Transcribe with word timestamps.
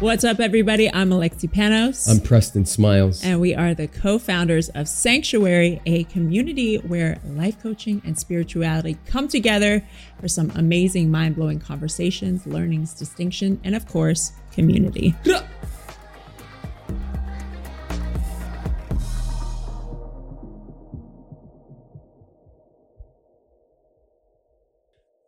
What's 0.00 0.24
up, 0.24 0.40
everybody? 0.40 0.92
I'm 0.92 1.08
Alexi 1.08 1.50
Panos. 1.50 2.06
I'm 2.06 2.20
Preston 2.20 2.66
Smiles. 2.66 3.24
and 3.24 3.40
we 3.40 3.54
are 3.54 3.72
the 3.72 3.88
co 3.88 4.18
founders 4.18 4.68
of 4.70 4.88
Sanctuary, 4.88 5.80
a 5.86 6.04
community 6.04 6.76
where 6.76 7.18
life 7.24 7.58
coaching 7.62 8.02
and 8.04 8.18
spirituality 8.18 8.98
come 9.06 9.26
together 9.26 9.82
for 10.20 10.28
some 10.28 10.52
amazing, 10.54 11.10
mind 11.10 11.36
blowing 11.36 11.58
conversations, 11.58 12.46
learnings, 12.46 12.92
distinction, 12.92 13.58
and 13.64 13.74
of 13.74 13.88
course, 13.88 14.32
community. 14.52 15.14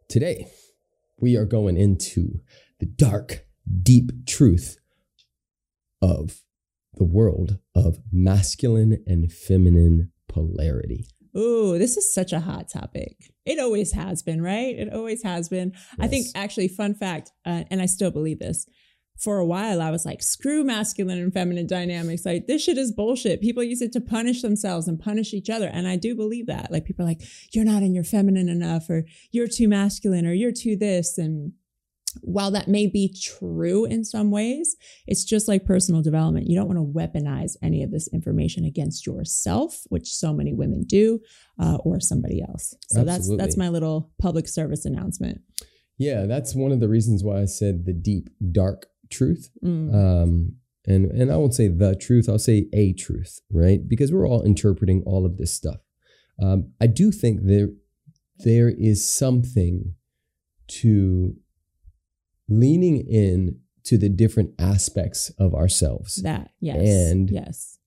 Today, 0.08 0.48
we 1.20 1.36
are 1.36 1.44
going 1.44 1.76
into 1.76 2.40
the 2.80 2.86
dark, 2.86 3.46
deep 3.82 4.26
truth 4.26 4.78
of 6.00 6.42
the 6.94 7.04
world 7.04 7.58
of 7.74 7.98
masculine 8.12 9.02
and 9.06 9.32
feminine 9.32 10.10
polarity. 10.28 11.06
Ooh, 11.36 11.78
this 11.78 11.96
is 11.96 12.12
such 12.12 12.32
a 12.32 12.40
hot 12.40 12.68
topic. 12.68 13.32
It 13.44 13.58
always 13.58 13.92
has 13.92 14.22
been, 14.22 14.42
right? 14.42 14.76
It 14.76 14.92
always 14.92 15.22
has 15.22 15.48
been. 15.48 15.72
I 15.98 16.08
think, 16.08 16.26
actually, 16.34 16.68
fun 16.68 16.94
fact, 16.94 17.30
uh, 17.44 17.64
and 17.70 17.80
I 17.80 17.86
still 17.86 18.10
believe 18.10 18.38
this. 18.38 18.66
For 19.18 19.38
a 19.38 19.46
while, 19.46 19.82
I 19.82 19.90
was 19.90 20.06
like, 20.06 20.22
screw 20.22 20.62
masculine 20.64 21.18
and 21.18 21.32
feminine 21.32 21.66
dynamics. 21.66 22.24
Like, 22.24 22.46
this 22.46 22.62
shit 22.62 22.78
is 22.78 22.92
bullshit. 22.92 23.40
People 23.40 23.64
use 23.64 23.82
it 23.82 23.92
to 23.92 24.00
punish 24.00 24.42
themselves 24.42 24.86
and 24.86 24.98
punish 24.98 25.34
each 25.34 25.50
other. 25.50 25.66
And 25.66 25.88
I 25.88 25.96
do 25.96 26.14
believe 26.14 26.46
that. 26.46 26.70
Like, 26.70 26.84
people 26.84 27.04
are 27.04 27.08
like, 27.08 27.22
you're 27.52 27.64
not 27.64 27.82
in 27.82 27.94
your 27.94 28.04
feminine 28.04 28.48
enough, 28.48 28.88
or 28.88 29.06
you're 29.32 29.48
too 29.48 29.68
masculine, 29.68 30.24
or 30.24 30.32
you're 30.32 30.52
too 30.52 30.76
this. 30.76 31.18
And 31.18 31.52
while 32.22 32.50
that 32.50 32.68
may 32.68 32.86
be 32.86 33.14
true 33.20 33.84
in 33.84 34.04
some 34.04 34.30
ways, 34.30 34.76
it's 35.06 35.24
just 35.24 35.48
like 35.48 35.64
personal 35.64 36.02
development. 36.02 36.48
You 36.48 36.56
don't 36.56 36.68
want 36.68 36.78
to 36.78 36.84
weaponize 36.84 37.56
any 37.62 37.82
of 37.82 37.90
this 37.90 38.08
information 38.08 38.64
against 38.64 39.06
yourself, 39.06 39.82
which 39.88 40.08
so 40.08 40.32
many 40.32 40.52
women 40.52 40.84
do, 40.84 41.20
uh, 41.58 41.78
or 41.84 42.00
somebody 42.00 42.42
else. 42.42 42.74
So 42.88 43.04
that's 43.04 43.34
that's 43.36 43.56
my 43.56 43.68
little 43.68 44.10
public 44.20 44.48
service 44.48 44.84
announcement. 44.84 45.40
Yeah, 45.98 46.26
that's 46.26 46.54
one 46.54 46.72
of 46.72 46.80
the 46.80 46.88
reasons 46.88 47.24
why 47.24 47.40
I 47.40 47.46
said 47.46 47.84
the 47.84 47.92
deep, 47.92 48.28
dark 48.52 48.86
truth. 49.10 49.50
Mm. 49.64 49.94
Um, 49.94 50.52
and 50.86 51.10
and 51.10 51.30
I 51.30 51.36
won't 51.36 51.54
say 51.54 51.68
the 51.68 51.96
truth. 51.96 52.28
I'll 52.28 52.38
say 52.38 52.68
a 52.72 52.92
truth, 52.92 53.40
right? 53.50 53.86
Because 53.86 54.12
we're 54.12 54.26
all 54.26 54.42
interpreting 54.42 55.02
all 55.04 55.26
of 55.26 55.36
this 55.36 55.52
stuff. 55.52 55.80
Um, 56.40 56.72
I 56.80 56.86
do 56.86 57.10
think 57.10 57.40
there 57.42 57.68
there 58.38 58.68
is 58.68 59.08
something 59.08 59.94
to 60.68 61.36
leaning 62.48 62.98
in 62.98 63.60
to 63.84 63.96
the 63.98 64.08
different 64.08 64.50
aspects 64.58 65.30
of 65.38 65.54
ourselves. 65.54 66.16
that 66.22 66.50
yes, 66.60 67.12
and- 67.12 67.30
yes, 67.30 67.78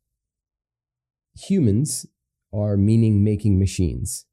humans 1.36 2.06
are 2.54 2.78
meaning 2.78 3.24
making 3.24 3.60
machines. 3.60 4.26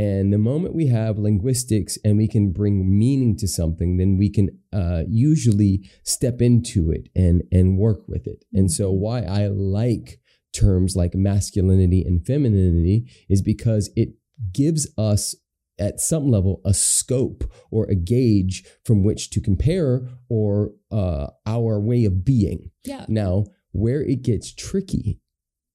And 0.00 0.32
the 0.32 0.38
moment 0.38 0.76
we 0.76 0.86
have 0.86 1.18
linguistics 1.18 1.98
and 2.04 2.16
we 2.16 2.28
can 2.28 2.52
bring 2.52 2.96
meaning 2.98 3.36
to 3.38 3.48
something, 3.48 3.96
then 3.96 4.16
we 4.16 4.30
can 4.30 4.50
uh, 4.72 5.02
usually 5.08 5.90
step 6.04 6.40
into 6.40 6.92
it 6.92 7.08
and, 7.16 7.42
and 7.50 7.78
work 7.78 8.06
with 8.06 8.28
it. 8.28 8.44
And 8.54 8.70
so, 8.70 8.92
why 8.92 9.22
I 9.22 9.48
like 9.48 10.20
terms 10.54 10.94
like 10.94 11.14
masculinity 11.14 12.04
and 12.04 12.24
femininity 12.24 13.10
is 13.28 13.42
because 13.42 13.90
it 13.96 14.10
gives 14.52 14.86
us, 14.96 15.34
at 15.78 16.00
some 16.00 16.30
level, 16.30 16.60
a 16.64 16.74
scope 16.74 17.44
or 17.70 17.86
a 17.86 17.94
gauge 17.94 18.64
from 18.84 19.04
which 19.04 19.30
to 19.30 19.40
compare 19.40 20.08
or 20.28 20.72
uh, 20.90 21.28
our 21.46 21.80
way 21.80 22.04
of 22.04 22.24
being. 22.24 22.70
yeah, 22.84 23.04
Now, 23.08 23.44
where 23.72 24.02
it 24.02 24.22
gets 24.22 24.52
tricky 24.52 25.20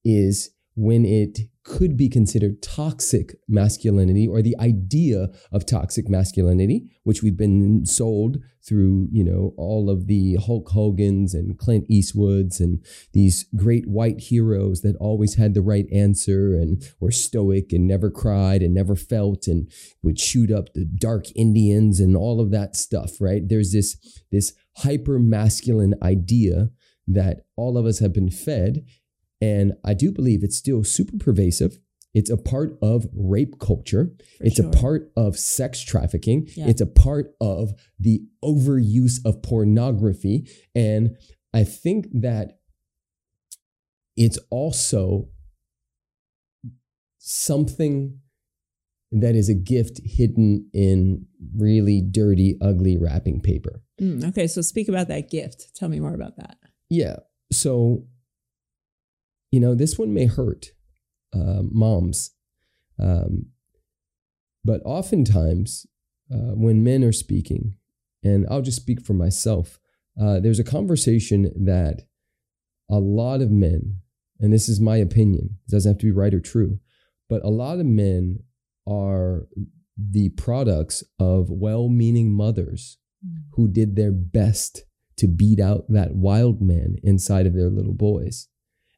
is 0.03 0.49
when 0.75 1.05
it 1.05 1.39
could 1.63 1.95
be 1.95 2.09
considered 2.09 2.61
toxic 2.61 3.35
masculinity 3.47 4.27
or 4.27 4.41
the 4.41 4.55
idea 4.59 5.29
of 5.51 5.65
toxic 5.65 6.09
masculinity, 6.09 6.91
which 7.03 7.23
we've 7.23 7.37
been 7.37 7.85
sold 7.85 8.37
through, 8.65 9.07
you 9.11 9.23
know, 9.23 9.53
all 9.57 9.89
of 9.89 10.07
the 10.07 10.35
Hulk 10.35 10.69
Hogan's 10.69 11.33
and 11.33 11.57
Clint 11.57 11.85
Eastwoods 11.89 12.59
and 12.59 12.83
these 13.13 13.45
great 13.55 13.87
white 13.87 14.19
heroes 14.19 14.81
that 14.81 14.95
always 14.97 15.35
had 15.35 15.53
the 15.53 15.61
right 15.61 15.85
answer 15.91 16.53
and 16.53 16.83
were 16.99 17.11
stoic 17.11 17.71
and 17.73 17.87
never 17.87 18.09
cried 18.09 18.61
and 18.61 18.73
never 18.73 18.95
felt 18.95 19.47
and 19.47 19.71
would 20.01 20.19
shoot 20.19 20.51
up 20.51 20.73
the 20.73 20.85
dark 20.85 21.25
Indians 21.35 21.99
and 21.99 22.15
all 22.15 22.39
of 22.39 22.51
that 22.51 22.75
stuff, 22.75 23.19
right? 23.19 23.47
There's 23.47 23.71
this 23.71 23.97
this 24.31 24.53
hyper 24.77 25.19
masculine 25.19 25.93
idea 26.01 26.71
that 27.07 27.41
all 27.55 27.77
of 27.77 27.85
us 27.85 27.99
have 27.99 28.13
been 28.13 28.29
fed. 28.29 28.85
And 29.43 29.73
I 29.83 29.93
do 29.93 30.13
believe 30.13 30.41
it's 30.41 30.55
still 30.55 30.85
super 30.85 31.17
pervasive. 31.17 31.77
It's 32.13 32.29
a 32.29 32.37
part 32.37 32.77
of 32.81 33.07
rape 33.13 33.59
culture. 33.59 34.13
for 34.37 34.45
it's 34.45 34.55
sure. 34.55 34.67
a 34.67 34.71
part 34.71 35.11
of 35.17 35.37
sex 35.37 35.81
trafficking. 35.81 36.47
Yeah. 36.55 36.69
It's 36.69 36.79
a 36.79 36.85
part 36.85 37.35
of 37.41 37.73
the 37.99 38.21
overuse 38.41 39.17
of 39.25 39.41
pornography. 39.43 40.47
And 40.73 41.17
I 41.53 41.65
think 41.65 42.07
that 42.13 42.59
it's 44.15 44.39
also 44.49 45.27
something 47.17 48.19
that 49.11 49.35
is 49.35 49.49
a 49.49 49.53
gift 49.53 49.99
hidden 50.05 50.69
in 50.73 51.25
really 51.57 52.01
dirty, 52.01 52.57
ugly 52.61 52.97
wrapping 52.97 53.41
paper. 53.41 53.83
Mm, 53.99 54.29
okay, 54.29 54.47
so 54.47 54.61
speak 54.61 54.87
about 54.87 55.09
that 55.09 55.29
gift. 55.29 55.75
Tell 55.75 55.89
me 55.89 55.99
more 55.99 56.13
about 56.13 56.37
that. 56.37 56.57
Yeah. 56.89 57.17
So, 57.51 58.05
you 59.53 59.59
know, 59.59 59.75
this 59.75 59.99
one 59.99 60.15
may 60.15 60.25
hurt 60.25 60.71
uh, 61.31 61.61
moms. 61.61 62.31
Um, 62.99 63.49
but 64.65 64.81
oftentimes, 64.83 65.85
uh, 66.33 66.55
when 66.55 66.83
men 66.83 67.03
are 67.03 67.11
speaking, 67.11 67.75
and 68.23 68.47
I'll 68.49 68.63
just 68.63 68.81
speak 68.81 68.99
for 68.99 69.13
myself, 69.13 69.79
uh, 70.19 70.39
there's 70.39 70.57
a 70.57 70.63
conversation 70.63 71.51
that 71.65 72.07
a 72.89 72.97
lot 72.97 73.41
of 73.41 73.51
men, 73.51 73.97
and 74.39 74.51
this 74.51 74.67
is 74.67 74.81
my 74.81 74.97
opinion, 74.97 75.59
it 75.67 75.71
doesn't 75.71 75.91
have 75.91 75.99
to 75.99 76.07
be 76.07 76.11
right 76.11 76.33
or 76.33 76.39
true, 76.39 76.79
but 77.29 77.45
a 77.45 77.49
lot 77.49 77.79
of 77.79 77.85
men 77.85 78.39
are 78.87 79.45
the 79.95 80.29
products 80.29 81.03
of 81.19 81.51
well 81.51 81.89
meaning 81.89 82.31
mothers 82.31 82.97
who 83.51 83.67
did 83.67 83.95
their 83.95 84.11
best 84.11 84.85
to 85.17 85.27
beat 85.27 85.59
out 85.59 85.85
that 85.89 86.15
wild 86.15 86.59
man 86.59 86.95
inside 87.03 87.45
of 87.45 87.53
their 87.53 87.69
little 87.69 87.93
boys. 87.93 88.47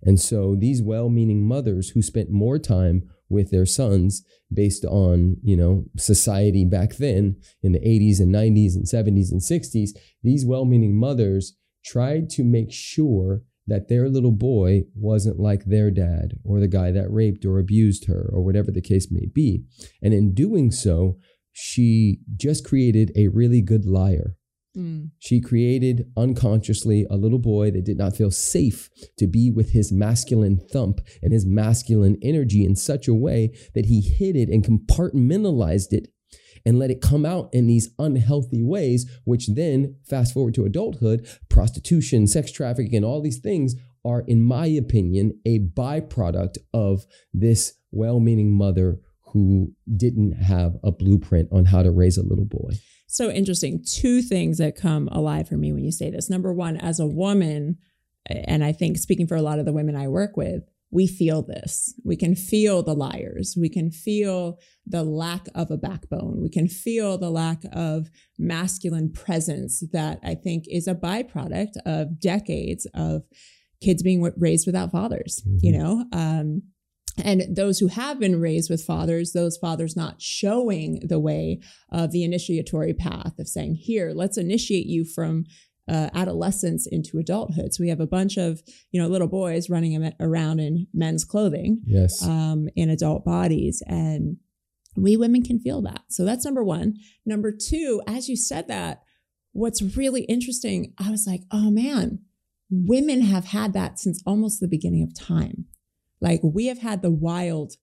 And 0.01 0.19
so 0.19 0.55
these 0.55 0.81
well-meaning 0.81 1.47
mothers 1.47 1.89
who 1.89 2.01
spent 2.01 2.29
more 2.29 2.59
time 2.59 3.09
with 3.29 3.49
their 3.49 3.65
sons 3.65 4.23
based 4.53 4.85
on, 4.85 5.37
you 5.43 5.57
know, 5.57 5.85
society 5.97 6.63
back 6.63 6.97
then 6.97 7.37
in 7.63 7.71
the 7.71 7.79
80s 7.79 8.19
and 8.19 8.33
90s 8.33 8.75
and 8.75 8.85
70s 8.85 9.31
and 9.31 9.41
60s, 9.41 9.89
these 10.23 10.45
well-meaning 10.45 10.95
mothers 10.95 11.55
tried 11.83 12.29
to 12.31 12.43
make 12.43 12.71
sure 12.71 13.41
that 13.67 13.87
their 13.89 14.09
little 14.09 14.31
boy 14.31 14.83
wasn't 14.93 15.39
like 15.39 15.65
their 15.65 15.89
dad 15.89 16.37
or 16.43 16.59
the 16.59 16.67
guy 16.67 16.91
that 16.91 17.11
raped 17.11 17.45
or 17.45 17.57
abused 17.57 18.05
her 18.05 18.29
or 18.31 18.43
whatever 18.43 18.71
the 18.71 18.81
case 18.81 19.07
may 19.09 19.25
be. 19.25 19.63
And 20.03 20.13
in 20.13 20.35
doing 20.35 20.71
so, 20.71 21.17
she 21.51 22.19
just 22.35 22.63
created 22.63 23.11
a 23.15 23.29
really 23.29 23.61
good 23.61 23.85
liar. 23.85 24.35
Mm, 24.75 25.11
She 25.19 25.39
created 25.39 26.11
unconsciously 26.17 27.05
a 27.09 27.15
little 27.15 27.39
boy 27.39 27.71
that 27.71 27.85
did 27.85 27.97
not 27.97 28.15
feel 28.15 28.31
safe 28.31 28.89
to 29.17 29.27
be 29.27 29.49
with 29.49 29.71
his 29.71 29.91
masculine 29.91 30.59
thump 30.71 31.01
and 31.21 31.31
his 31.31 31.45
masculine 31.45 32.17
energy 32.21 32.65
in 32.65 32.75
such 32.75 33.07
a 33.07 33.13
way 33.13 33.55
that 33.73 33.85
he 33.85 34.01
hid 34.01 34.35
it 34.35 34.49
and 34.49 34.63
compartmentalized 34.65 35.93
it 35.93 36.09
and 36.65 36.79
let 36.79 36.91
it 36.91 37.01
come 37.01 37.25
out 37.25 37.49
in 37.53 37.67
these 37.67 37.91
unhealthy 37.99 38.63
ways, 38.63 39.09
which 39.23 39.47
then, 39.53 39.95
fast 40.03 40.33
forward 40.33 40.55
to 40.55 40.65
adulthood, 40.65 41.27
prostitution, 41.47 42.25
sex 42.27 42.51
trafficking, 42.51 42.95
and 42.95 43.05
all 43.05 43.21
these 43.21 43.39
things 43.39 43.75
are, 44.03 44.23
in 44.27 44.43
my 44.43 44.65
opinion, 44.65 45.39
a 45.45 45.59
byproduct 45.59 46.57
of 46.73 47.05
this 47.33 47.73
well 47.91 48.19
meaning 48.19 48.51
mother 48.51 48.99
who 49.33 49.73
didn't 49.95 50.33
have 50.33 50.75
a 50.83 50.91
blueprint 50.91 51.49
on 51.51 51.65
how 51.65 51.83
to 51.83 51.91
raise 51.91 52.17
a 52.17 52.23
little 52.23 52.45
boy. 52.45 52.71
So 53.07 53.29
interesting. 53.29 53.83
Two 53.87 54.21
things 54.21 54.57
that 54.57 54.75
come 54.75 55.07
alive 55.11 55.47
for 55.47 55.57
me 55.57 55.71
when 55.71 55.83
you 55.83 55.91
say 55.91 56.09
this. 56.09 56.29
Number 56.29 56.53
one, 56.53 56.77
as 56.77 56.99
a 56.99 57.05
woman, 57.07 57.77
and 58.27 58.63
I 58.63 58.71
think 58.71 58.97
speaking 58.97 59.27
for 59.27 59.35
a 59.35 59.41
lot 59.41 59.59
of 59.59 59.65
the 59.65 59.73
women 59.73 59.95
I 59.95 60.07
work 60.07 60.35
with, 60.35 60.63
we 60.91 61.07
feel 61.07 61.41
this. 61.41 61.93
We 62.05 62.15
can 62.15 62.35
feel 62.35 62.81
the 62.81 62.93
liars. 62.93 63.55
We 63.59 63.69
can 63.69 63.91
feel 63.91 64.59
the 64.85 65.03
lack 65.03 65.47
of 65.53 65.69
a 65.69 65.77
backbone. 65.77 66.41
We 66.41 66.49
can 66.49 66.67
feel 66.67 67.17
the 67.17 67.29
lack 67.31 67.63
of 67.73 68.09
masculine 68.39 69.11
presence 69.11 69.83
that 69.91 70.19
I 70.23 70.35
think 70.35 70.65
is 70.69 70.87
a 70.87 70.95
byproduct 70.95 71.77
of 71.85 72.19
decades 72.19 72.87
of 72.93 73.23
kids 73.81 74.03
being 74.03 74.21
raised 74.37 74.65
without 74.65 74.91
fathers, 74.91 75.41
you 75.61 75.73
Mhm. 75.73 75.77
know? 75.77 76.05
Um, 76.13 76.63
and 77.23 77.55
those 77.55 77.79
who 77.79 77.87
have 77.87 78.19
been 78.19 78.41
raised 78.41 78.69
with 78.69 78.83
fathers, 78.83 79.31
those 79.31 79.57
fathers 79.57 79.95
not 79.95 80.21
showing 80.21 80.99
the 81.07 81.19
way 81.19 81.61
of 81.89 82.11
the 82.11 82.23
initiatory 82.23 82.93
path 82.93 83.39
of 83.39 83.47
saying, 83.47 83.75
here, 83.75 84.11
let's 84.13 84.37
initiate 84.37 84.85
you 84.85 85.05
from 85.05 85.45
uh, 85.87 86.09
adolescence 86.13 86.87
into 86.87 87.19
adulthood. 87.19 87.73
So 87.73 87.83
we 87.83 87.89
have 87.89 87.99
a 87.99 88.07
bunch 88.07 88.37
of 88.37 88.61
you 88.91 89.01
know 89.01 89.07
little 89.07 89.27
boys 89.27 89.69
running 89.69 90.11
around 90.19 90.59
in 90.59 90.87
men's 90.93 91.23
clothing, 91.23 91.81
yes, 91.85 92.25
um, 92.25 92.67
in 92.75 92.89
adult 92.89 93.23
bodies, 93.23 93.83
and 93.87 94.37
we 94.95 95.15
women 95.17 95.43
can 95.43 95.59
feel 95.59 95.81
that. 95.83 96.01
So 96.09 96.25
that's 96.25 96.45
number 96.45 96.63
one. 96.63 96.95
Number 97.25 97.51
two, 97.51 98.01
as 98.07 98.27
you 98.29 98.35
said 98.35 98.67
that, 98.67 99.03
what's 99.51 99.95
really 99.95 100.23
interesting, 100.23 100.93
I 100.97 101.11
was 101.11 101.27
like, 101.27 101.41
oh 101.51 101.69
man, 101.69 102.19
women 102.69 103.21
have 103.21 103.45
had 103.45 103.73
that 103.73 103.99
since 103.99 104.23
almost 104.25 104.59
the 104.59 104.67
beginning 104.67 105.03
of 105.03 105.13
time. 105.13 105.65
Like 106.25 106.41
we 106.43 106.65
have 106.65 106.79
had 106.79 107.03
the 107.03 107.11
wild 107.11 107.73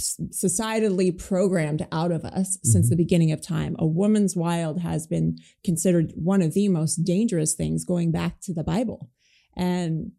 societally 0.00 1.16
programmed 1.16 1.86
out 1.92 2.10
of 2.10 2.24
us 2.24 2.56
mm-hmm. 2.56 2.68
since 2.68 2.90
the 2.90 2.96
beginning 2.96 3.30
of 3.30 3.40
time. 3.40 3.76
A 3.78 3.86
woman's 3.86 4.34
wild 4.34 4.80
has 4.80 5.06
been 5.06 5.38
considered 5.64 6.12
one 6.16 6.42
of 6.42 6.54
the 6.54 6.66
most 6.68 7.04
dangerous 7.04 7.54
things 7.54 7.84
going 7.84 8.10
back 8.10 8.40
to 8.40 8.52
the 8.52 8.64
Bible. 8.64 9.08
And 9.56 10.10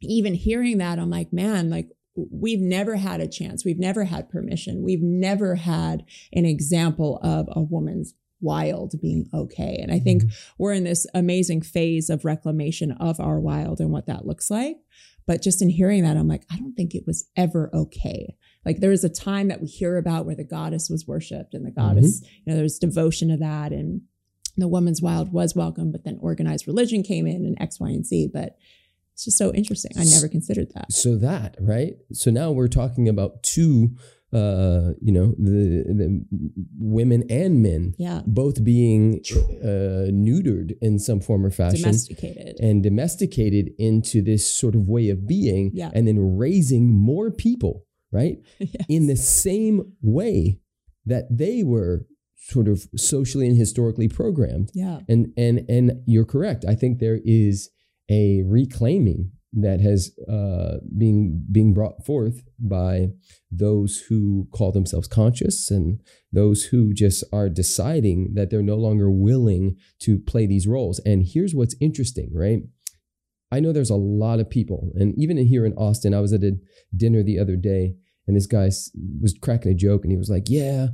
even 0.00 0.34
hearing 0.34 0.78
that, 0.78 1.00
I'm 1.00 1.10
like, 1.10 1.32
man, 1.32 1.68
like 1.68 1.88
we've 2.14 2.60
never 2.60 2.94
had 2.94 3.20
a 3.20 3.26
chance. 3.26 3.64
We've 3.64 3.78
never 3.78 4.04
had 4.04 4.30
permission. 4.30 4.84
We've 4.84 5.02
never 5.02 5.56
had 5.56 6.04
an 6.32 6.44
example 6.44 7.18
of 7.24 7.48
a 7.50 7.60
woman's 7.60 8.14
wild 8.40 8.94
being 9.00 9.28
okay. 9.32 9.78
And 9.80 9.90
I 9.90 9.98
think 9.98 10.22
mm-hmm. 10.22 10.34
we're 10.58 10.74
in 10.74 10.84
this 10.84 11.06
amazing 11.14 11.62
phase 11.62 12.10
of 12.10 12.24
reclamation 12.24 12.92
of 12.92 13.18
our 13.18 13.40
wild 13.40 13.80
and 13.80 13.90
what 13.90 14.06
that 14.06 14.26
looks 14.26 14.50
like. 14.50 14.76
But 15.26 15.42
just 15.42 15.62
in 15.62 15.70
hearing 15.70 16.02
that, 16.02 16.16
I'm 16.16 16.28
like, 16.28 16.44
I 16.50 16.56
don't 16.56 16.74
think 16.74 16.94
it 16.94 17.04
was 17.06 17.28
ever 17.36 17.70
okay. 17.74 18.36
Like 18.64 18.80
there 18.80 18.90
was 18.90 19.04
a 19.04 19.08
time 19.08 19.48
that 19.48 19.60
we 19.60 19.66
hear 19.66 19.96
about 19.96 20.26
where 20.26 20.36
the 20.36 20.44
goddess 20.44 20.88
was 20.88 21.06
worshipped 21.06 21.54
and 21.54 21.66
the 21.66 21.70
goddess, 21.70 22.20
mm-hmm. 22.20 22.34
you 22.44 22.52
know, 22.52 22.56
there's 22.56 22.78
devotion 22.78 23.28
to 23.28 23.36
that 23.38 23.72
and 23.72 24.02
the 24.56 24.68
woman's 24.68 25.00
wild 25.00 25.32
was 25.32 25.54
welcome, 25.54 25.90
but 25.90 26.04
then 26.04 26.18
organized 26.20 26.66
religion 26.66 27.02
came 27.02 27.26
in 27.26 27.44
and 27.46 27.56
X, 27.60 27.80
Y, 27.80 27.88
and 27.88 28.04
Z. 28.04 28.30
But 28.32 28.56
it's 29.14 29.24
just 29.24 29.38
so 29.38 29.52
interesting. 29.52 29.92
I 29.98 30.04
never 30.04 30.28
considered 30.28 30.68
that. 30.74 30.92
So 30.92 31.16
that, 31.16 31.56
right? 31.60 31.94
So 32.12 32.30
now 32.30 32.50
we're 32.50 32.68
talking 32.68 33.08
about 33.08 33.42
two 33.42 33.96
uh, 34.32 34.92
you 35.00 35.12
know, 35.12 35.34
the, 35.38 35.84
the 35.86 36.24
women 36.78 37.22
and 37.28 37.62
men, 37.62 37.94
yeah. 37.98 38.22
both 38.26 38.64
being 38.64 39.20
uh, 39.62 40.08
neutered 40.10 40.72
in 40.80 40.98
some 40.98 41.20
form 41.20 41.44
or 41.44 41.50
fashion, 41.50 41.82
domesticated, 41.82 42.56
and 42.58 42.82
domesticated 42.82 43.70
into 43.78 44.22
this 44.22 44.52
sort 44.52 44.74
of 44.74 44.88
way 44.88 45.10
of 45.10 45.26
being, 45.26 45.70
yeah. 45.74 45.90
and 45.92 46.08
then 46.08 46.36
raising 46.38 46.88
more 46.88 47.30
people, 47.30 47.84
right, 48.10 48.38
yes. 48.58 48.86
in 48.88 49.06
the 49.06 49.16
same 49.16 49.92
way 50.00 50.58
that 51.04 51.24
they 51.30 51.62
were 51.62 52.06
sort 52.36 52.68
of 52.68 52.88
socially 52.96 53.46
and 53.46 53.56
historically 53.56 54.08
programmed. 54.08 54.70
Yeah, 54.72 55.00
and 55.08 55.32
and 55.36 55.66
and 55.68 56.02
you're 56.06 56.24
correct. 56.24 56.64
I 56.66 56.74
think 56.74 57.00
there 57.00 57.20
is 57.22 57.68
a 58.10 58.42
reclaiming 58.46 59.32
that 59.52 59.80
has 59.80 60.16
uh, 60.28 60.78
being 60.96 61.44
being 61.50 61.74
brought 61.74 62.04
forth 62.04 62.42
by 62.58 63.08
those 63.50 64.04
who 64.08 64.48
call 64.50 64.72
themselves 64.72 65.06
conscious 65.06 65.70
and 65.70 66.00
those 66.32 66.64
who 66.64 66.94
just 66.94 67.22
are 67.32 67.48
deciding 67.48 68.32
that 68.34 68.50
they're 68.50 68.62
no 68.62 68.76
longer 68.76 69.10
willing 69.10 69.76
to 70.00 70.18
play 70.18 70.46
these 70.46 70.66
roles. 70.66 71.00
And 71.00 71.24
here's 71.26 71.54
what's 71.54 71.76
interesting, 71.80 72.30
right? 72.34 72.60
I 73.50 73.60
know 73.60 73.72
there's 73.72 73.90
a 73.90 73.96
lot 73.96 74.40
of 74.40 74.48
people, 74.48 74.92
and 74.94 75.14
even 75.18 75.36
here 75.36 75.66
in 75.66 75.74
Austin, 75.74 76.14
I 76.14 76.20
was 76.20 76.32
at 76.32 76.42
a 76.42 76.56
dinner 76.96 77.22
the 77.22 77.38
other 77.38 77.56
day, 77.56 77.96
and 78.26 78.34
this 78.34 78.46
guy 78.46 78.70
was 79.20 79.36
cracking 79.42 79.72
a 79.72 79.74
joke, 79.74 80.04
and 80.04 80.10
he 80.10 80.16
was 80.16 80.30
like, 80.30 80.44
"Yeah, 80.48 80.88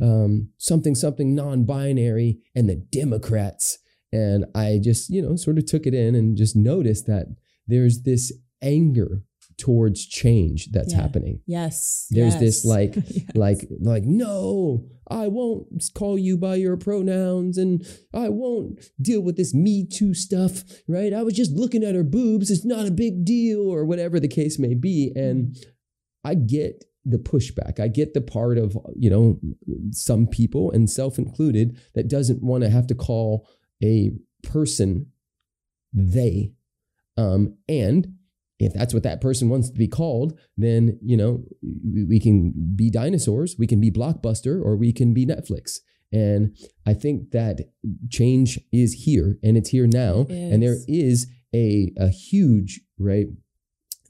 um, 0.00 0.50
something 0.56 0.94
something 0.94 1.34
non-binary, 1.34 2.38
and 2.54 2.68
the 2.68 2.76
Democrats." 2.76 3.78
And 4.12 4.44
I 4.54 4.78
just, 4.82 5.10
you 5.10 5.22
know, 5.22 5.34
sort 5.34 5.58
of 5.58 5.66
took 5.66 5.86
it 5.86 5.94
in 5.94 6.14
and 6.14 6.36
just 6.36 6.54
noticed 6.54 7.06
that 7.06 7.26
there's 7.66 8.02
this 8.02 8.32
anger 8.62 9.22
towards 9.60 10.06
change 10.06 10.70
that's 10.72 10.92
yeah. 10.92 11.02
happening. 11.02 11.40
Yes. 11.46 12.06
There's 12.10 12.34
yes. 12.34 12.40
this 12.40 12.64
like 12.64 12.94
yes. 13.06 13.24
like 13.34 13.68
like 13.80 14.04
no, 14.04 14.86
I 15.08 15.28
won't 15.28 15.84
call 15.94 16.18
you 16.18 16.38
by 16.38 16.54
your 16.54 16.76
pronouns 16.76 17.58
and 17.58 17.86
I 18.14 18.30
won't 18.30 18.80
deal 19.00 19.20
with 19.20 19.36
this 19.36 19.52
me 19.54 19.86
too 19.86 20.14
stuff, 20.14 20.62
right? 20.88 21.12
I 21.12 21.22
was 21.22 21.34
just 21.34 21.52
looking 21.52 21.84
at 21.84 21.94
her 21.94 22.02
boobs, 22.02 22.50
it's 22.50 22.64
not 22.64 22.86
a 22.86 22.92
big 22.92 23.24
deal 23.24 23.60
or 23.60 23.84
whatever 23.84 24.18
the 24.18 24.28
case 24.28 24.58
may 24.58 24.74
be 24.74 25.12
and 25.14 25.48
mm. 25.48 25.64
I 26.24 26.34
get 26.34 26.84
the 27.04 27.18
pushback. 27.18 27.80
I 27.80 27.88
get 27.88 28.14
the 28.14 28.20
part 28.20 28.58
of, 28.58 28.76
you 28.94 29.10
know, 29.10 29.40
some 29.90 30.26
people 30.26 30.70
and 30.70 30.88
self 30.88 31.18
included 31.18 31.78
that 31.94 32.08
doesn't 32.08 32.42
want 32.42 32.62
to 32.64 32.70
have 32.70 32.86
to 32.88 32.94
call 32.94 33.48
a 33.82 34.12
person 34.42 35.06
they 35.92 36.52
um, 37.20 37.56
and 37.68 38.14
if 38.58 38.72
that's 38.74 38.92
what 38.92 39.02
that 39.02 39.20
person 39.20 39.48
wants 39.48 39.70
to 39.70 39.78
be 39.78 39.88
called, 39.88 40.38
then 40.56 40.98
you 41.02 41.16
know 41.16 41.44
we 41.62 42.20
can 42.20 42.52
be 42.76 42.90
dinosaurs, 42.90 43.56
we 43.58 43.66
can 43.66 43.80
be 43.80 43.90
blockbuster, 43.90 44.62
or 44.62 44.76
we 44.76 44.92
can 44.92 45.14
be 45.14 45.26
Netflix. 45.26 45.78
And 46.12 46.56
I 46.86 46.94
think 46.94 47.30
that 47.30 47.60
change 48.10 48.58
is 48.72 49.04
here, 49.04 49.38
and 49.42 49.56
it's 49.56 49.70
here 49.70 49.86
now, 49.86 50.26
and 50.28 50.62
there 50.62 50.76
is 50.88 51.26
a 51.54 51.92
a 51.98 52.08
huge 52.08 52.80
right. 52.98 53.26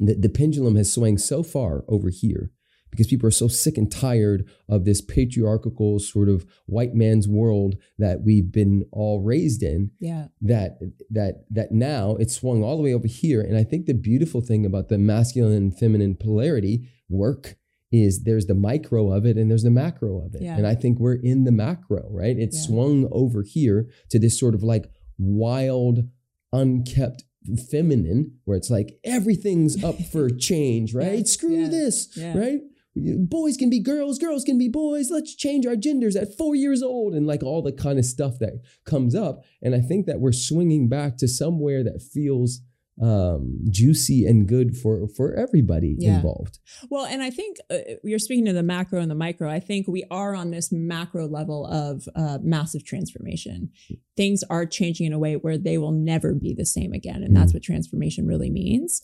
The, 0.03 0.15
the 0.15 0.31
pendulum 0.31 0.77
has 0.77 0.91
swung 0.91 1.19
so 1.19 1.43
far 1.43 1.85
over 1.87 2.09
here 2.09 2.53
because 2.91 3.07
people 3.07 3.27
are 3.27 3.33
so 3.33 3.49
sick 3.49 3.77
and 3.77 3.91
tired 3.91 4.49
of 4.69 4.85
this 4.85 5.01
patriarchal 5.01 5.99
sort 5.99 6.29
of 6.29 6.45
white 6.67 6.95
man's 6.95 7.29
world 7.29 7.77
that 7.99 8.23
we've 8.23 8.53
been 8.53 8.85
all 8.93 9.21
raised 9.21 9.63
in 9.63 9.91
yeah 10.01 10.27
that 10.41 10.79
that 11.11 11.45
that 11.51 11.73
now 11.73 12.17
it's 12.19 12.37
swung 12.37 12.63
all 12.63 12.77
the 12.77 12.83
way 12.83 12.93
over 12.93 13.07
here 13.07 13.41
and 13.41 13.57
i 13.57 13.65
think 13.65 13.87
the 13.87 13.95
beautiful 13.95 14.41
thing 14.41 14.67
about 14.67 14.89
the 14.89 14.99
masculine 14.99 15.53
and 15.53 15.79
feminine 15.79 16.15
polarity 16.15 16.89
work 17.09 17.57
is 17.93 18.23
there's 18.23 18.47
the 18.47 18.55
micro 18.55 19.13
of 19.13 19.27
it 19.27 19.37
and 19.37 19.51
there's 19.51 19.65
the 19.65 19.71
macro 19.71 20.25
of 20.25 20.35
it 20.35 20.43
yeah. 20.43 20.57
and 20.57 20.67
i 20.67 20.75
think 20.75 20.99
we're 20.99 21.15
in 21.15 21.45
the 21.45 21.53
macro 21.53 22.07
right 22.11 22.37
it's 22.39 22.57
yeah. 22.57 22.67
swung 22.67 23.09
over 23.11 23.43
here 23.43 23.89
to 24.09 24.19
this 24.19 24.39
sort 24.39 24.55
of 24.55 24.63
like 24.63 24.91
wild 25.19 26.09
unkept 26.53 27.25
feminine 27.71 28.39
where 28.45 28.57
it's 28.57 28.71
like 28.71 28.99
everything's 29.05 29.83
up 29.83 29.97
for 30.13 30.29
change 30.39 30.95
right 30.95 31.27
screw 31.27 31.69
this 31.69 32.17
yeah. 32.17 32.37
right 32.37 32.61
boys 32.97 33.57
can 33.57 33.71
be 33.71 33.81
girls, 33.81 34.19
girls 34.19 34.45
can 34.45 34.59
be 34.59 34.69
boys. 34.69 35.11
Let's 35.11 35.35
change 35.35 35.67
our 35.67 35.77
genders 35.77 36.17
at 36.17 36.37
four 36.37 36.55
years 36.55 36.83
old, 36.83 37.15
and 37.15 37.27
like 37.27 37.43
all 37.43 37.63
the 37.63 37.73
kind 37.73 37.99
of 37.99 38.05
stuff 38.05 38.39
that 38.41 38.61
comes 38.85 39.15
up. 39.15 39.43
And 39.63 39.75
I 39.75 39.81
think 39.81 40.07
that 40.07 40.21
we're 40.21 40.33
swinging 40.33 40.89
back 40.89 41.17
to 41.19 41.29
somewhere 41.29 41.85
that 41.85 42.03
feels 42.03 42.61
um, 43.03 43.61
juicy 43.71 44.27
and 44.27 44.47
good 44.47 44.77
for 44.77 45.09
for 45.09 45.35
everybody 45.35 45.97
yeah. 45.99 46.17
involved. 46.17 46.59
Well, 46.91 47.07
and 47.07 47.23
I 47.23 47.31
think 47.31 47.57
uh, 47.71 47.79
you're 48.05 48.19
speaking 48.19 48.45
to 48.47 48.53
the 48.53 48.63
macro 48.63 49.01
and 49.01 49.11
the 49.11 49.15
micro. 49.15 49.49
I 49.49 49.61
think 49.61 49.89
we 49.89 50.05
are 50.11 50.35
on 50.35 50.51
this 50.51 50.71
macro 50.71 51.27
level 51.27 51.67
of 51.67 52.07
uh, 52.15 52.39
massive 52.43 52.85
transformation. 52.85 53.71
Things 54.17 54.45
are 54.51 54.67
changing 54.67 55.07
in 55.07 55.13
a 55.13 55.19
way 55.19 55.35
where 55.35 55.57
they 55.57 55.79
will 55.79 55.93
never 55.93 56.35
be 56.35 56.55
the 56.55 56.67
same 56.67 56.93
again, 56.93 57.23
and 57.23 57.35
mm. 57.35 57.39
that's 57.39 57.55
what 57.55 57.63
transformation 57.63 58.27
really 58.27 58.51
means. 58.51 59.03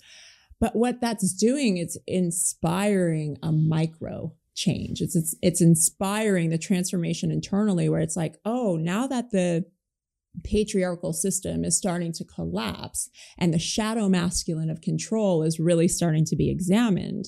But 0.61 0.75
what 0.75 1.01
that's 1.01 1.35
doing 1.35 1.77
is 1.77 1.99
inspiring 2.07 3.37
a 3.43 3.53
micro 3.53 4.33
change. 4.55 5.01
It's, 5.03 5.15
it's 5.15 5.35
it's 5.43 5.61
inspiring 5.61 6.51
the 6.51 6.59
transformation 6.59 7.31
internally 7.31 7.89
where 7.89 8.01
it's 8.01 8.17
like, 8.17 8.37
oh, 8.45 8.77
now 8.77 9.07
that 9.07 9.31
the 9.31 9.67
patriarchal 10.45 11.13
system 11.13 11.65
is 11.65 11.77
starting 11.77 12.13
to 12.13 12.25
collapse 12.25 13.09
and 13.39 13.55
the 13.55 13.59
shadow 13.59 14.09
masculine 14.09 14.71
of 14.71 14.81
control 14.81 15.43
is 15.43 15.61
really 15.61 15.89
starting 15.89 16.25
to 16.27 16.37
be 16.37 16.51
examined. 16.51 17.27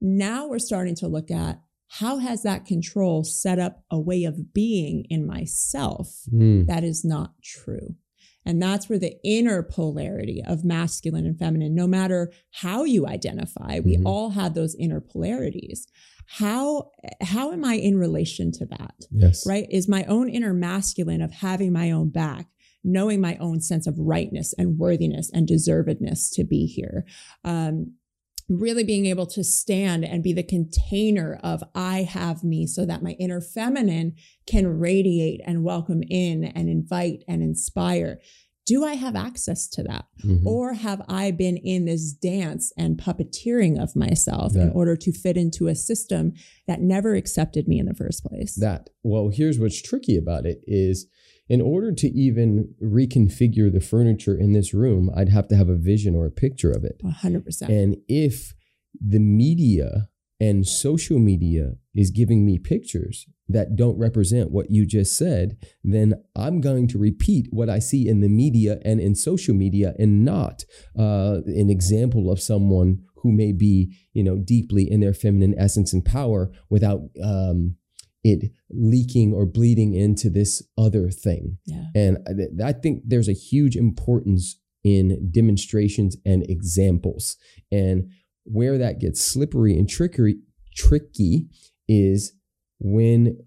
Now 0.00 0.46
we're 0.46 0.58
starting 0.58 0.94
to 0.96 1.08
look 1.08 1.30
at 1.30 1.60
how 1.88 2.18
has 2.18 2.42
that 2.42 2.66
control 2.66 3.24
set 3.24 3.58
up 3.58 3.82
a 3.90 3.98
way 3.98 4.24
of 4.24 4.52
being 4.52 5.06
in 5.08 5.26
myself 5.26 6.08
mm. 6.32 6.66
that 6.66 6.84
is 6.84 7.04
not 7.04 7.32
true. 7.42 7.96
And 8.44 8.62
that's 8.62 8.88
where 8.88 8.98
the 8.98 9.16
inner 9.24 9.62
polarity 9.62 10.42
of 10.46 10.64
masculine 10.64 11.26
and 11.26 11.38
feminine, 11.38 11.74
no 11.74 11.86
matter 11.86 12.32
how 12.50 12.84
you 12.84 13.06
identify, 13.06 13.80
we 13.80 13.96
mm-hmm. 13.96 14.06
all 14.06 14.30
have 14.30 14.54
those 14.54 14.74
inner 14.76 15.00
polarities. 15.00 15.86
How 16.26 16.90
how 17.22 17.52
am 17.52 17.64
I 17.64 17.74
in 17.74 17.98
relation 17.98 18.52
to 18.52 18.66
that? 18.66 18.94
Yes. 19.10 19.46
Right? 19.46 19.66
Is 19.70 19.88
my 19.88 20.04
own 20.04 20.28
inner 20.28 20.54
masculine 20.54 21.22
of 21.22 21.32
having 21.32 21.72
my 21.72 21.90
own 21.90 22.10
back, 22.10 22.46
knowing 22.84 23.20
my 23.20 23.36
own 23.36 23.60
sense 23.60 23.86
of 23.86 23.98
rightness 23.98 24.54
and 24.56 24.78
worthiness 24.78 25.30
and 25.32 25.48
deservedness 25.48 26.32
to 26.34 26.44
be 26.44 26.66
here. 26.66 27.04
Um, 27.44 27.94
really 28.48 28.84
being 28.84 29.06
able 29.06 29.26
to 29.26 29.44
stand 29.44 30.04
and 30.04 30.22
be 30.22 30.32
the 30.32 30.42
container 30.42 31.38
of 31.42 31.62
I 31.74 32.02
have 32.02 32.42
me 32.42 32.66
so 32.66 32.86
that 32.86 33.02
my 33.02 33.10
inner 33.12 33.40
feminine 33.40 34.14
can 34.46 34.78
radiate 34.78 35.40
and 35.44 35.64
welcome 35.64 36.02
in 36.08 36.44
and 36.44 36.68
invite 36.68 37.24
and 37.28 37.42
inspire 37.42 38.20
do 38.66 38.84
I 38.84 38.96
have 38.96 39.16
access 39.16 39.66
to 39.68 39.82
that? 39.84 40.04
Mhm. 40.22 40.44
Or 40.44 40.74
have 40.74 41.00
I 41.08 41.30
been 41.30 41.56
in 41.56 41.86
this 41.86 42.12
dance 42.12 42.70
and 42.76 42.98
puppeteering 42.98 43.82
of 43.82 43.96
myself 43.96 44.54
in 44.54 44.68
order 44.68 44.94
to 44.94 45.10
fit 45.10 45.38
into 45.38 45.68
a 45.68 45.74
system 45.74 46.34
that 46.66 46.82
never 46.82 47.14
accepted 47.14 47.66
me 47.66 47.78
in 47.78 47.86
the 47.86 47.94
first 47.94 48.22
place? 48.22 48.56
that 48.56 48.90
well 49.02 49.30
here's 49.30 49.58
what's 49.58 49.80
tricky 49.80 50.16
about 50.16 50.44
it 50.44 50.60
is 50.66 51.06
in 51.48 51.60
order 51.60 51.92
to 51.92 52.08
even 52.08 52.74
reconfigure 52.82 53.72
the 53.72 53.80
furniture 53.80 54.36
in 54.36 54.52
this 54.52 54.72
room 54.74 55.10
i'd 55.16 55.28
have 55.28 55.48
to 55.48 55.56
have 55.56 55.68
a 55.68 55.76
vision 55.76 56.14
or 56.14 56.26
a 56.26 56.30
picture 56.30 56.70
of 56.70 56.84
it 56.84 57.00
100%. 57.04 57.68
and 57.68 57.96
if 58.08 58.54
the 59.00 59.18
media 59.18 60.08
and 60.40 60.66
social 60.66 61.18
media 61.18 61.72
is 61.94 62.10
giving 62.10 62.46
me 62.46 62.58
pictures 62.58 63.26
that 63.48 63.74
don't 63.74 63.98
represent 63.98 64.50
what 64.50 64.70
you 64.70 64.86
just 64.86 65.16
said 65.16 65.56
then 65.82 66.14
i'm 66.36 66.60
going 66.60 66.86
to 66.86 66.98
repeat 66.98 67.48
what 67.50 67.68
i 67.68 67.78
see 67.78 68.06
in 68.06 68.20
the 68.20 68.28
media 68.28 68.78
and 68.84 69.00
in 69.00 69.14
social 69.14 69.54
media 69.54 69.94
and 69.98 70.24
not 70.24 70.64
uh, 70.98 71.38
an 71.46 71.70
example 71.70 72.30
of 72.30 72.40
someone 72.40 73.02
who 73.22 73.32
may 73.32 73.52
be 73.52 73.94
you 74.12 74.22
know 74.22 74.36
deeply 74.36 74.88
in 74.88 75.00
their 75.00 75.14
feminine 75.14 75.54
essence 75.58 75.92
and 75.92 76.04
power 76.04 76.52
without 76.70 77.00
um, 77.22 77.76
it 78.24 78.50
leaking 78.70 79.32
or 79.32 79.46
bleeding 79.46 79.94
into 79.94 80.28
this 80.30 80.62
other 80.76 81.10
thing. 81.10 81.58
yeah. 81.66 81.84
And 81.94 82.18
I, 82.28 82.32
th- 82.32 82.50
I 82.64 82.72
think 82.72 83.02
there's 83.06 83.28
a 83.28 83.32
huge 83.32 83.76
importance 83.76 84.58
in 84.84 85.30
demonstrations 85.30 86.16
and 86.24 86.42
examples. 86.48 87.36
And 87.70 88.10
where 88.44 88.78
that 88.78 88.98
gets 89.00 89.22
slippery 89.22 89.78
and 89.78 89.88
trickery, 89.88 90.36
tricky 90.74 91.48
is 91.88 92.32
when 92.80 93.38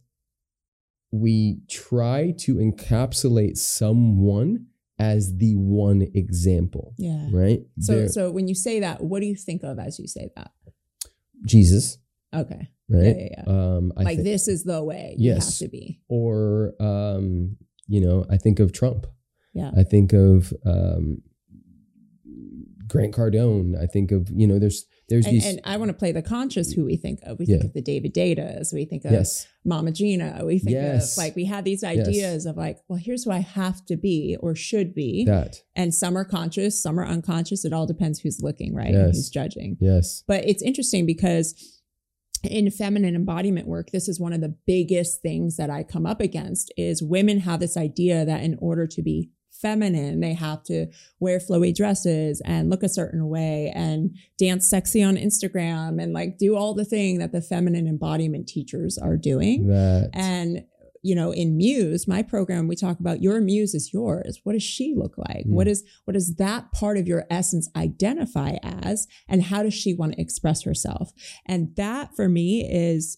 we 1.11 1.59
try 1.69 2.31
to 2.39 2.55
encapsulate 2.55 3.57
someone 3.57 4.67
as 4.97 5.37
the 5.37 5.55
one 5.55 6.03
example, 6.13 6.93
Yeah. 6.97 7.27
right? 7.31 7.61
So, 7.79 7.95
There- 7.95 8.07
so 8.09 8.31
when 8.31 8.47
you 8.47 8.55
say 8.55 8.79
that, 8.81 9.03
what 9.03 9.19
do 9.19 9.25
you 9.25 9.35
think 9.35 9.63
of 9.63 9.79
as 9.79 9.99
you 9.99 10.07
say 10.07 10.29
that? 10.35 10.51
Jesus, 11.45 11.97
Okay. 12.33 12.69
Right? 12.91 13.03
Yeah, 13.05 13.13
yeah, 13.17 13.27
yeah. 13.37 13.43
Um, 13.47 13.93
I 13.97 14.03
like 14.03 14.17
thi- 14.17 14.23
this 14.23 14.47
is 14.47 14.63
the 14.63 14.83
way 14.83 15.15
you 15.17 15.33
have 15.33 15.57
to 15.57 15.67
be. 15.67 16.01
or 16.09 16.73
um, 16.79 17.57
you 17.87 18.01
know, 18.01 18.25
I 18.29 18.37
think 18.37 18.59
of 18.59 18.73
Trump. 18.73 19.07
Yeah. 19.53 19.71
I 19.75 19.83
think 19.83 20.13
of 20.13 20.53
um, 20.65 21.21
Grant 22.87 23.13
Cardone. 23.15 23.81
I 23.81 23.85
think 23.85 24.11
of 24.11 24.29
you 24.33 24.47
know, 24.47 24.59
there's 24.59 24.85
there's 25.09 25.25
And, 25.25 25.35
these 25.35 25.45
and 25.45 25.59
I 25.65 25.75
want 25.77 25.89
to 25.89 25.93
play 25.93 26.11
the 26.13 26.21
conscious 26.21 26.71
who 26.71 26.85
we 26.85 26.95
think 26.95 27.19
of. 27.23 27.37
We 27.39 27.45
think 27.45 27.63
of 27.65 27.73
the 27.73 27.81
David 27.81 28.13
Deidas. 28.13 28.73
We 28.73 28.85
think 28.85 29.03
of 29.05 29.11
yes, 29.11 29.45
Mama 29.65 29.91
Gena. 29.91 30.41
We 30.45 30.57
think 30.59 30.71
Yes. 30.75 31.17
of 31.17 31.23
like 31.23 31.35
we 31.35 31.45
have 31.45 31.63
these 31.65 31.83
Yes. 31.83 32.07
ideas 32.07 32.45
of 32.45 32.55
like, 32.57 32.77
well, 32.87 32.97
here's 32.97 33.25
who 33.25 33.31
I 33.31 33.39
have 33.39 33.85
to 33.87 33.97
be 33.97 34.37
or 34.39 34.55
should 34.55 34.93
be. 34.93 35.25
that 35.25 35.57
and 35.75 35.93
some 35.93 36.17
are 36.17 36.23
conscious, 36.25 36.81
some 36.81 36.97
are 36.99 37.05
unconscious. 37.05 37.65
It 37.65 37.73
all 37.73 37.85
depends 37.85 38.19
who's 38.19 38.39
looking, 38.41 38.73
right? 38.73 38.91
Yes. 38.91 39.03
And 39.03 39.13
who's 39.15 39.29
judging. 39.29 39.77
yes, 39.81 40.23
But 40.27 40.45
it's 40.47 40.61
interesting 40.63 41.05
because 41.05 41.55
in 42.43 42.71
feminine 42.71 43.15
embodiment 43.15 43.67
work, 43.67 43.91
this 43.91 44.07
is 44.07 44.19
one 44.19 44.33
of 44.33 44.41
the 44.41 44.55
biggest 44.65 45.21
things 45.21 45.57
that 45.57 45.69
I 45.69 45.83
come 45.83 46.05
up 46.05 46.21
against 46.21 46.73
is 46.77 47.03
women 47.03 47.39
have 47.39 47.59
this 47.59 47.77
idea 47.77 48.25
that 48.25 48.43
in 48.43 48.57
order 48.59 48.87
to 48.87 49.01
be 49.01 49.29
feminine, 49.51 50.19
they 50.19 50.33
have 50.33 50.63
to 50.63 50.87
wear 51.19 51.37
flowy 51.37 51.75
dresses 51.75 52.41
and 52.45 52.69
look 52.69 52.83
a 52.83 52.89
certain 52.89 53.27
way 53.27 53.71
and 53.75 54.15
dance 54.39 54.67
sexy 54.67 55.03
on 55.03 55.15
Instagram 55.15 56.01
and 56.01 56.13
like 56.13 56.37
do 56.37 56.55
all 56.55 56.73
the 56.73 56.85
thing 56.85 57.19
that 57.19 57.31
the 57.31 57.41
feminine 57.41 57.87
embodiment 57.87 58.47
teachers 58.47 58.97
are 58.97 59.17
doing. 59.17 59.67
that 59.67 60.09
And 60.13 60.63
you 61.01 61.15
know, 61.15 61.31
in 61.31 61.57
Muse, 61.57 62.07
my 62.07 62.21
program, 62.21 62.67
we 62.67 62.75
talk 62.75 62.99
about 62.99 63.21
your 63.21 63.41
muse 63.41 63.73
is 63.73 63.91
yours. 63.91 64.39
What 64.43 64.53
does 64.53 64.63
she 64.63 64.93
look 64.95 65.17
like? 65.17 65.45
Mm. 65.47 65.53
What 65.53 65.67
is 65.67 65.83
what 66.05 66.13
does 66.13 66.35
that 66.35 66.71
part 66.71 66.97
of 66.97 67.07
your 67.07 67.25
essence 67.29 67.69
identify 67.75 68.57
as? 68.61 69.07
And 69.27 69.43
how 69.43 69.63
does 69.63 69.73
she 69.73 69.93
want 69.93 70.13
to 70.13 70.21
express 70.21 70.63
herself? 70.63 71.11
And 71.45 71.75
that 71.75 72.15
for 72.15 72.29
me 72.29 72.67
is, 72.69 73.17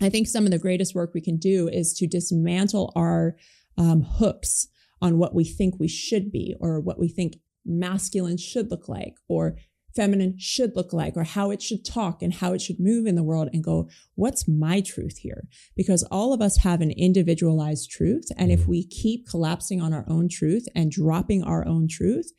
I 0.00 0.10
think 0.10 0.28
some 0.28 0.44
of 0.44 0.50
the 0.50 0.58
greatest 0.58 0.94
work 0.94 1.12
we 1.14 1.20
can 1.20 1.38
do 1.38 1.68
is 1.68 1.94
to 1.94 2.06
dismantle 2.06 2.92
our 2.94 3.36
um, 3.78 4.02
hooks 4.02 4.68
on 5.00 5.18
what 5.18 5.34
we 5.34 5.44
think 5.44 5.76
we 5.78 5.88
should 5.88 6.30
be 6.30 6.54
or 6.60 6.80
what 6.80 6.98
we 6.98 7.08
think 7.08 7.36
masculine 7.64 8.36
should 8.36 8.70
look 8.70 8.88
like 8.88 9.14
or 9.28 9.56
feminine 9.94 10.36
should 10.38 10.76
look 10.76 10.92
like 10.92 11.16
or 11.16 11.24
how 11.24 11.50
it 11.50 11.60
should 11.60 11.84
talk 11.84 12.22
and 12.22 12.34
how 12.34 12.52
it 12.52 12.60
should 12.60 12.78
move 12.78 13.06
in 13.06 13.14
the 13.16 13.22
world 13.22 13.48
and 13.52 13.64
go 13.64 13.88
what's 14.14 14.46
my 14.46 14.80
truth 14.80 15.18
here? 15.18 15.48
Because 15.76 16.02
all 16.04 16.32
of 16.32 16.40
us 16.40 16.58
have 16.58 16.80
an 16.80 16.90
individualized 16.90 17.90
truth. 17.90 18.28
And 18.36 18.52
if 18.52 18.66
we 18.66 18.86
keep 18.86 19.28
collapsing 19.28 19.80
on 19.80 19.92
our 19.92 20.04
own 20.08 20.28
truth 20.28 20.66
and 20.74 20.90
dropping 20.90 21.42
our 21.42 21.66
own 21.66 21.88
truth 21.88 22.32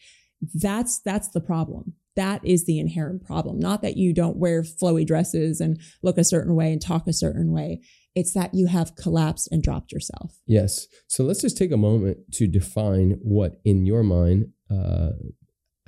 that's 0.54 1.00
that's 1.00 1.30
the 1.30 1.42
problem. 1.42 1.94
That 2.16 2.46
is 2.46 2.66
the 2.66 2.80
inherent 2.80 3.24
problem. 3.24 3.60
Not 3.60 3.82
that 3.84 3.96
you 3.96 4.14
don't 4.14 4.38
wear 4.38 4.64
flowy 4.64 5.06
dresses 5.06 5.62
and 5.62 5.80
look 6.04 6.18
a 6.18 6.24
certain 6.24 6.56
way 6.56 6.72
and 6.72 6.82
talk 6.82 7.08
a 7.08 7.14
certain 7.14 7.52
way. 7.52 7.82
It's 8.16 8.34
that 8.34 8.54
you 8.54 8.68
have 8.68 8.98
collapsed 8.98 9.48
and 9.52 9.64
dropped 9.64 9.94
yourself. 9.94 10.38
Yes. 10.46 10.88
So 11.08 11.24
let's 11.24 11.42
just 11.42 11.58
take 11.58 11.72
a 11.72 11.78
moment 11.78 12.18
to 12.34 12.48
define 12.48 13.12
what 13.22 13.62
in 13.64 13.86
your 13.86 14.04
mind 14.04 14.52
uh, 14.70 15.12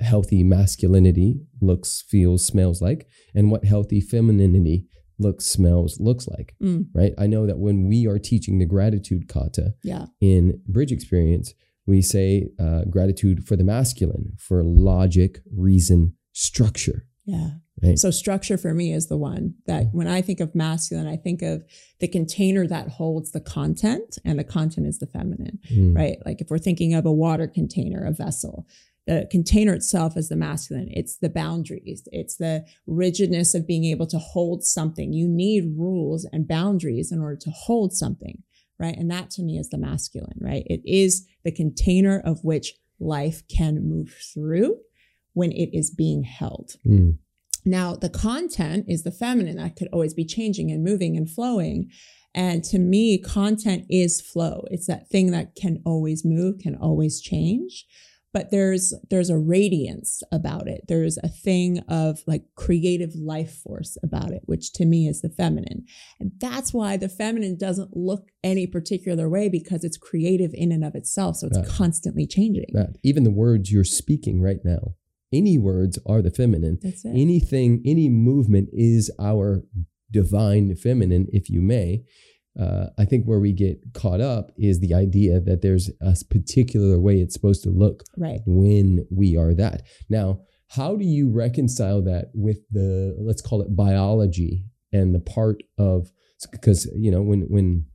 healthy 0.03 0.43
masculinity 0.43 1.35
looks, 1.61 2.03
feels, 2.07 2.45
smells 2.45 2.81
like, 2.81 3.07
and 3.33 3.49
what 3.51 3.65
healthy 3.65 4.01
femininity 4.01 4.85
looks, 5.19 5.45
smells, 5.45 5.99
looks 5.99 6.27
like. 6.27 6.55
Mm. 6.61 6.85
Right? 6.93 7.13
I 7.17 7.27
know 7.27 7.45
that 7.47 7.59
when 7.59 7.87
we 7.87 8.07
are 8.07 8.19
teaching 8.19 8.59
the 8.59 8.65
gratitude 8.65 9.27
kata, 9.27 9.73
yeah 9.83 10.05
in 10.21 10.61
bridge 10.67 10.91
experience, 10.91 11.53
we 11.85 12.01
say 12.01 12.49
uh, 12.59 12.83
gratitude 12.89 13.45
for 13.47 13.55
the 13.55 13.63
masculine, 13.63 14.33
for 14.39 14.63
logic, 14.63 15.39
reason, 15.55 16.13
structure. 16.33 17.05
yeah 17.25 17.49
Right. 17.81 17.97
So 17.97 18.11
structure 18.11 18.55
for 18.57 18.73
me 18.73 18.93
is 18.93 19.07
the 19.07 19.17
one 19.17 19.55
that 19.65 19.87
when 19.93 20.07
I 20.07 20.21
think 20.21 20.39
of 20.39 20.53
masculine, 20.53 21.07
I 21.07 21.17
think 21.17 21.41
of 21.41 21.63
the 21.99 22.07
container 22.07 22.67
that 22.67 22.87
holds 22.87 23.31
the 23.31 23.41
content 23.41 24.17
and 24.23 24.37
the 24.37 24.43
content 24.43 24.85
is 24.87 24.99
the 24.99 25.07
feminine, 25.07 25.57
Mm. 25.73 25.95
right? 25.95 26.17
Like 26.25 26.39
if 26.39 26.49
we're 26.51 26.59
thinking 26.59 26.93
of 26.93 27.05
a 27.07 27.11
water 27.11 27.47
container, 27.47 28.05
a 28.05 28.11
vessel, 28.13 28.67
the 29.05 29.27
container 29.29 29.73
itself 29.73 30.15
is 30.15 30.29
the 30.29 30.35
masculine. 30.35 30.89
It's 30.91 31.17
the 31.17 31.29
boundaries. 31.29 32.07
It's 32.11 32.37
the 32.37 32.65
rigidness 32.87 33.53
of 33.53 33.67
being 33.67 33.85
able 33.85 34.07
to 34.07 34.17
hold 34.17 34.63
something. 34.63 35.11
You 35.11 35.27
need 35.27 35.77
rules 35.77 36.25
and 36.31 36.47
boundaries 36.47 37.11
in 37.11 37.19
order 37.19 37.35
to 37.37 37.51
hold 37.51 37.93
something, 37.93 38.43
right? 38.79 38.95
And 38.97 39.11
that 39.11 39.29
to 39.31 39.43
me 39.43 39.57
is 39.57 39.69
the 39.69 39.77
masculine, 39.77 40.37
right? 40.39 40.63
It 40.67 40.81
is 40.85 41.25
the 41.43 41.51
container 41.51 42.21
of 42.23 42.43
which 42.43 42.75
life 42.99 43.43
can 43.49 43.87
move 43.87 44.15
through 44.33 44.77
when 45.33 45.51
it 45.51 45.69
is 45.73 45.91
being 45.91 46.23
held. 46.23 46.75
Mm. 46.87 47.17
Now, 47.65 47.95
the 47.95 48.09
content 48.09 48.85
is 48.87 49.03
the 49.03 49.11
feminine 49.11 49.57
that 49.57 49.75
could 49.75 49.87
always 49.91 50.13
be 50.13 50.25
changing 50.25 50.71
and 50.71 50.83
moving 50.83 51.17
and 51.17 51.29
flowing. 51.29 51.89
And 52.35 52.63
to 52.65 52.79
me, 52.79 53.17
content 53.17 53.85
is 53.89 54.21
flow. 54.21 54.65
It's 54.69 54.87
that 54.87 55.09
thing 55.09 55.31
that 55.31 55.55
can 55.55 55.81
always 55.85 56.25
move, 56.25 56.59
can 56.59 56.75
always 56.75 57.21
change. 57.21 57.85
But 58.33 58.49
there's 58.49 58.93
there's 59.09 59.29
a 59.29 59.37
radiance 59.37 60.23
about 60.31 60.67
it. 60.67 60.81
There's 60.87 61.17
a 61.19 61.27
thing 61.27 61.79
of 61.87 62.19
like 62.25 62.43
creative 62.55 63.13
life 63.15 63.53
force 63.63 63.95
about 64.03 64.31
it, 64.31 64.41
which 64.45 64.73
to 64.73 64.85
me 64.85 65.07
is 65.07 65.21
the 65.21 65.29
feminine. 65.29 65.85
And 66.19 66.31
that's 66.39 66.73
why 66.73 66.97
the 66.97 67.09
feminine 67.09 67.57
doesn't 67.57 67.95
look 67.95 68.29
any 68.43 68.65
particular 68.65 69.29
way 69.29 69.49
because 69.49 69.83
it's 69.83 69.97
creative 69.97 70.51
in 70.53 70.71
and 70.71 70.83
of 70.83 70.95
itself. 70.95 71.37
So 71.37 71.47
it's 71.47 71.57
Right. 71.59 71.67
constantly 71.67 72.25
changing. 72.25 72.65
That 72.73 72.97
even 73.03 73.23
the 73.23 73.31
words 73.31 73.71
you're 73.71 73.83
speaking 73.83 74.41
right 74.41 74.59
now, 74.65 74.95
any 75.31 75.57
words 75.59 75.99
are 76.05 76.21
the 76.23 76.31
feminine. 76.31 76.79
That's 76.81 77.05
it. 77.05 77.09
Anything, 77.09 77.81
any 77.85 78.09
movement 78.09 78.69
is 78.73 79.11
our 79.19 79.63
divine 80.11 80.75
feminine, 80.75 81.27
if 81.31 81.49
you 81.49 81.61
may. 81.61 82.03
Uh, 82.59 82.87
I 82.99 83.05
think 83.05 83.25
where 83.25 83.39
we 83.39 83.51
get 83.51 83.79
caught 83.93 84.21
up 84.21 84.51
is 84.57 84.79
the 84.79 84.93
idea 84.93 85.39
that 85.39 85.61
there's 85.61 85.89
a 86.01 86.15
particular 86.29 86.99
way 86.99 87.19
it's 87.19 87.33
supposed 87.33 87.63
to 87.63 87.69
look 87.71 88.03
right. 88.17 88.41
when 88.45 89.07
we 89.09 89.35
are 89.35 89.53
that. 89.55 89.81
Now, 90.09 90.41
how 90.69 90.95
do 90.95 91.03
you 91.05 91.29
reconcile 91.31 92.01
that 92.03 92.25
with 92.33 92.59
the 92.71 93.15
let's 93.19 93.41
call 93.41 93.61
it 93.61 93.75
biology 93.75 94.65
and 94.91 95.13
the 95.15 95.19
part 95.19 95.63
of 95.77 96.11
because 96.51 96.85
you 96.95 97.09
know 97.11 97.21
when 97.21 97.41
when 97.49 97.85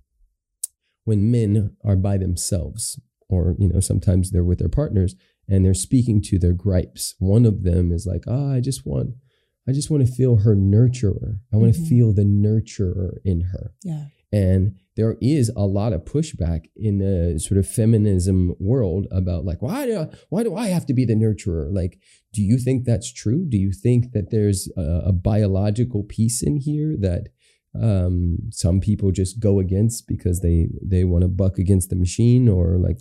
when 1.04 1.30
men 1.30 1.76
are 1.84 1.96
by 1.96 2.16
themselves 2.18 3.00
or 3.28 3.54
you 3.58 3.68
know 3.68 3.80
sometimes 3.80 4.30
they're 4.30 4.44
with 4.44 4.58
their 4.58 4.68
partners 4.68 5.14
and 5.48 5.64
they're 5.64 5.74
speaking 5.74 6.20
to 6.22 6.38
their 6.38 6.52
gripes 6.52 7.14
one 7.18 7.44
of 7.46 7.62
them 7.64 7.90
is 7.92 8.06
like 8.06 8.22
oh 8.26 8.52
i 8.52 8.60
just 8.60 8.86
want 8.86 9.10
i 9.68 9.72
just 9.72 9.90
want 9.90 10.04
to 10.06 10.12
feel 10.12 10.36
her 10.38 10.54
nurturer 10.54 11.38
i 11.52 11.56
want 11.56 11.74
to 11.74 11.80
Mhm. 11.80 11.88
feel 11.88 12.12
the 12.12 12.24
nurturer 12.24 13.16
in 13.24 13.40
her 13.52 13.72
Yeah. 13.84 14.06
And 14.32 14.76
there 14.96 15.16
is 15.20 15.50
a 15.56 15.64
lot 15.64 15.92
of 15.92 16.04
pushback 16.04 16.66
in 16.76 16.98
the 16.98 17.38
sort 17.38 17.56
of 17.56 17.68
feminism 17.68 18.54
world 18.58 19.06
about 19.10 19.44
like 19.44 19.62
why 19.62 19.86
do 19.86 19.98
I, 20.00 20.08
why 20.28 20.42
do 20.42 20.56
I 20.56 20.66
have 20.68 20.86
to 20.86 20.94
be 20.94 21.04
the 21.04 21.14
nurturer? 21.14 21.72
Like, 21.72 22.00
do 22.32 22.42
you 22.42 22.58
think 22.58 22.84
that's 22.84 23.12
true? 23.12 23.46
Do 23.48 23.56
you 23.56 23.72
think 23.72 24.12
that 24.12 24.30
there's 24.30 24.68
a, 24.76 25.02
a 25.06 25.12
biological 25.12 26.02
piece 26.02 26.42
in 26.42 26.56
here 26.56 26.96
that 27.00 27.28
um, 27.80 28.38
some 28.50 28.80
people 28.80 29.12
just 29.12 29.38
go 29.38 29.60
against 29.60 30.08
because 30.08 30.40
they 30.40 30.68
they 30.82 31.04
want 31.04 31.22
to 31.22 31.28
buck 31.28 31.58
against 31.58 31.90
the 31.90 31.96
machine 31.96 32.48
or 32.48 32.76
like 32.78 32.98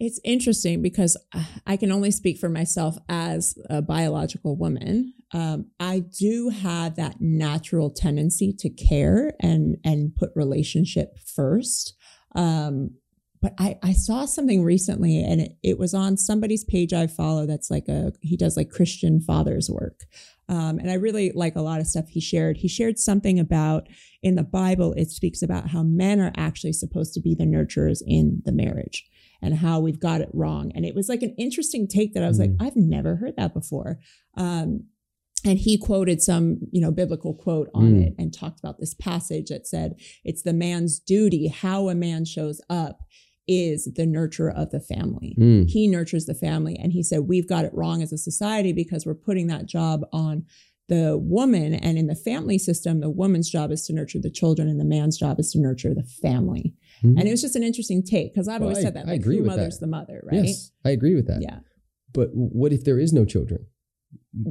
It's 0.00 0.20
interesting 0.24 0.80
because 0.80 1.16
uh, 1.34 1.42
I 1.66 1.76
can 1.76 1.90
only 1.90 2.12
speak 2.12 2.38
for 2.38 2.48
myself 2.48 2.96
as 3.08 3.58
a 3.68 3.82
biological 3.82 4.56
woman. 4.56 5.12
Um, 5.34 5.66
I 5.80 5.98
do 5.98 6.50
have 6.50 6.94
that 6.96 7.20
natural 7.20 7.90
tendency 7.90 8.54
to 8.60 8.70
care 8.70 9.34
and 9.40 9.76
and 9.84 10.14
put 10.14 10.30
relationship 10.34 11.18
first. 11.18 11.94
Um, 12.34 12.92
but 13.40 13.54
I, 13.58 13.78
I 13.82 13.92
saw 13.92 14.24
something 14.24 14.64
recently 14.64 15.22
and 15.22 15.40
it, 15.40 15.52
it 15.62 15.78
was 15.78 15.94
on 15.94 16.16
somebody's 16.16 16.64
page 16.64 16.92
I 16.92 17.06
follow 17.06 17.46
that's 17.46 17.70
like 17.70 17.88
a 17.88 18.12
he 18.20 18.36
does 18.36 18.56
like 18.56 18.70
Christian 18.70 19.20
fathers 19.20 19.68
work. 19.68 20.06
Um, 20.48 20.78
and 20.78 20.90
I 20.90 20.94
really 20.94 21.30
like 21.34 21.56
a 21.56 21.60
lot 21.60 21.80
of 21.80 21.86
stuff 21.86 22.08
he 22.08 22.20
shared. 22.20 22.56
He 22.56 22.68
shared 22.68 22.98
something 22.98 23.38
about 23.38 23.88
in 24.22 24.34
the 24.34 24.42
Bible, 24.44 24.94
it 24.94 25.10
speaks 25.10 25.42
about 25.42 25.68
how 25.68 25.82
men 25.82 26.20
are 26.20 26.32
actually 26.36 26.72
supposed 26.72 27.14
to 27.14 27.20
be 27.20 27.34
the 27.34 27.44
nurturers 27.44 28.00
in 28.06 28.42
the 28.44 28.52
marriage 28.52 29.04
and 29.40 29.56
how 29.56 29.80
we've 29.80 30.00
got 30.00 30.20
it 30.20 30.30
wrong. 30.32 30.72
And 30.74 30.84
it 30.84 30.94
was 30.94 31.08
like 31.08 31.22
an 31.22 31.34
interesting 31.38 31.86
take 31.86 32.14
that 32.14 32.24
I 32.24 32.28
was 32.28 32.38
mm. 32.38 32.58
like, 32.58 32.68
I've 32.68 32.76
never 32.76 33.16
heard 33.16 33.36
that 33.36 33.54
before. 33.54 33.98
Um, 34.36 34.84
and 35.44 35.58
he 35.58 35.78
quoted 35.78 36.20
some 36.20 36.58
you 36.72 36.80
know 36.80 36.90
biblical 36.90 37.32
quote 37.32 37.68
on 37.72 37.94
mm. 37.94 38.06
it 38.08 38.14
and 38.18 38.34
talked 38.34 38.58
about 38.58 38.80
this 38.80 38.94
passage 38.94 39.50
that 39.50 39.68
said 39.68 39.94
it's 40.24 40.42
the 40.42 40.52
man's 40.52 40.98
duty 40.98 41.46
how 41.46 41.88
a 41.88 41.94
man 41.94 42.24
shows 42.24 42.60
up 42.68 42.98
is 43.48 43.90
the 43.96 44.06
nurturer 44.06 44.54
of 44.54 44.70
the 44.70 44.80
family. 44.80 45.34
Mm. 45.40 45.68
He 45.68 45.88
nurtures 45.88 46.26
the 46.26 46.34
family. 46.34 46.76
And 46.76 46.92
he 46.92 47.02
said, 47.02 47.20
We've 47.20 47.48
got 47.48 47.64
it 47.64 47.72
wrong 47.74 48.02
as 48.02 48.12
a 48.12 48.18
society 48.18 48.72
because 48.72 49.06
we're 49.06 49.14
putting 49.14 49.46
that 49.48 49.66
job 49.66 50.02
on 50.12 50.44
the 50.88 51.18
woman. 51.18 51.74
And 51.74 51.98
in 51.98 52.06
the 52.06 52.14
family 52.14 52.58
system, 52.58 53.00
the 53.00 53.10
woman's 53.10 53.50
job 53.50 53.72
is 53.72 53.86
to 53.86 53.94
nurture 53.94 54.20
the 54.20 54.30
children, 54.30 54.68
and 54.68 54.78
the 54.78 54.84
man's 54.84 55.18
job 55.18 55.40
is 55.40 55.52
to 55.52 55.58
nurture 55.58 55.94
the 55.94 56.04
family. 56.04 56.74
Mm. 57.02 57.18
And 57.18 57.28
it 57.28 57.30
was 57.30 57.42
just 57.42 57.56
an 57.56 57.62
interesting 57.62 58.02
take 58.02 58.32
because 58.32 58.48
I've 58.48 58.60
well, 58.60 58.70
always 58.70 58.78
I, 58.78 58.82
said 58.82 58.94
that. 58.94 59.06
Like, 59.06 59.12
I 59.12 59.14
agree 59.16 59.36
who 59.36 59.42
with 59.42 59.50
mother's 59.50 59.78
that. 59.78 59.86
the 59.86 59.90
mother, 59.90 60.22
right? 60.24 60.44
Yes, 60.44 60.70
I 60.84 60.90
agree 60.90 61.14
with 61.14 61.26
that. 61.26 61.40
Yeah. 61.42 61.60
But 62.12 62.30
what 62.32 62.72
if 62.72 62.84
there 62.84 62.98
is 62.98 63.12
no 63.12 63.24
children? 63.24 63.66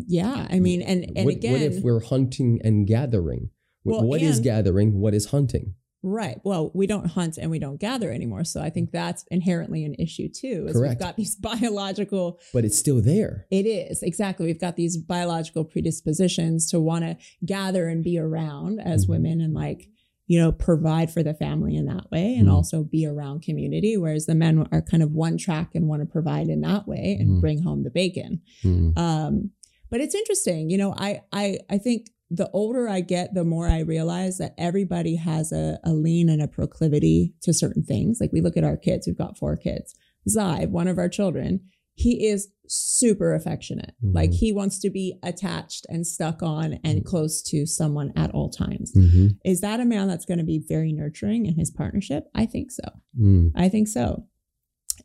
Yeah. 0.08 0.48
I 0.50 0.60
mean, 0.60 0.82
and, 0.82 1.06
and 1.16 1.26
what, 1.26 1.36
again, 1.36 1.54
what 1.54 1.62
if 1.62 1.84
we're 1.84 2.04
hunting 2.04 2.60
and 2.64 2.88
gathering? 2.88 3.50
Well, 3.84 4.04
what 4.04 4.22
and, 4.22 4.30
is 4.30 4.40
gathering? 4.40 5.00
What 5.00 5.14
is 5.14 5.28
hunting? 5.28 5.76
Right. 6.04 6.40
Well, 6.44 6.72
we 6.74 6.88
don't 6.88 7.08
hunt 7.08 7.38
and 7.38 7.50
we 7.50 7.60
don't 7.60 7.80
gather 7.80 8.12
anymore. 8.12 8.44
So 8.44 8.62
I 8.62 8.70
think 8.70 8.92
that's 8.92 9.26
inherently 9.32 9.84
an 9.84 9.96
issue 9.96 10.30
too. 10.30 10.66
Is 10.68 10.74
Correct. 10.74 10.92
We've 10.92 11.00
got 11.00 11.16
these 11.18 11.36
biological. 11.62 12.40
But 12.54 12.66
it's 12.66 12.78
still 12.78 13.02
there. 13.02 13.48
It 13.50 13.66
is. 13.66 14.04
Exactly. 14.04 14.46
We've 14.46 14.62
got 14.62 14.76
these 14.76 14.98
biological 14.98 15.64
predispositions 15.64 16.70
to 16.72 16.80
want 16.80 17.06
to 17.06 17.18
gather 17.46 17.88
and 17.88 18.04
be 18.04 18.20
around 18.20 18.80
as 18.80 19.04
mm-hmm. 19.04 19.14
women 19.14 19.42
and 19.42 19.54
like, 19.54 19.90
you 20.28 20.40
know, 20.40 20.52
provide 20.52 21.10
for 21.10 21.24
the 21.24 21.34
family 21.34 21.76
in 21.76 21.86
that 21.86 22.12
way 22.12 22.36
and 22.36 22.48
mm-hmm. 22.48 22.56
also 22.56 22.84
be 22.84 23.06
around 23.06 23.42
community. 23.42 23.96
Whereas 23.96 24.26
the 24.26 24.36
men 24.36 24.68
are 24.72 24.82
kind 24.82 25.02
of 25.02 25.12
one 25.14 25.38
track 25.38 25.72
and 25.74 25.88
want 25.88 26.02
to 26.02 26.06
provide 26.06 26.48
in 26.48 26.62
that 26.62 26.88
way 26.88 27.16
and 27.20 27.30
mm-hmm. 27.30 27.40
bring 27.40 27.64
home 27.64 27.84
the 27.84 27.90
bacon. 27.90 28.42
Mm-hmm. 28.64 29.00
Um, 29.00 29.52
but 29.90 30.02
it's 30.02 30.16
interesting. 30.16 30.70
You 30.70 30.78
know, 30.78 30.94
I, 30.98 31.22
I, 31.32 31.60
I 31.70 31.78
think 31.78 32.08
the 32.30 32.50
older 32.52 32.90
I 32.90 33.00
get, 33.00 33.34
the 33.34 33.46
more 33.46 33.70
I 33.70 33.80
realize 33.80 34.38
that 34.40 34.54
everybody 34.58 35.16
has 35.16 35.54
a, 35.54 35.80
a 35.86 35.94
lean 35.94 36.28
and 36.28 36.42
a 36.42 36.48
proclivity 36.48 37.34
to 37.44 37.54
certain 37.54 37.84
things. 37.84 38.20
Like 38.20 38.34
we 38.34 38.42
look 38.42 38.58
at 38.58 38.66
our 38.66 38.76
kids, 38.76 39.08
we've 39.08 39.18
got 39.18 39.38
four 39.38 39.56
kids. 39.56 39.96
Zive, 40.28 40.70
one 40.72 40.90
of 40.90 40.98
our 40.98 41.08
children, 41.08 41.62
he 41.98 42.28
is 42.28 42.50
super 42.68 43.34
affectionate. 43.34 43.96
Mm-hmm. 44.04 44.16
Like 44.16 44.32
he 44.32 44.54
wants 44.54 44.78
to 44.80 44.92
be 44.92 45.18
attached 45.24 45.88
and 45.90 46.06
stuck 46.06 46.44
on 46.44 46.74
and 46.84 47.00
mm-hmm. 47.00 47.08
close 47.08 47.42
to 47.44 47.66
someone 47.66 48.14
at 48.16 48.30
all 48.32 48.52
times. 48.52 48.94
Mm-hmm. 48.96 49.30
Is 49.44 49.62
that 49.62 49.80
a 49.80 49.86
man 49.86 50.08
that's 50.08 50.26
going 50.26 50.38
to 50.38 50.44
be 50.44 50.64
very 50.68 50.94
nurturing 50.94 51.48
in 51.48 51.56
his 51.56 51.72
partnership? 51.72 52.26
I 52.36 52.46
think 52.46 52.72
so. 52.72 52.84
Mm. 53.20 53.52
I 53.56 53.68
think 53.68 53.88
so. 53.88 54.26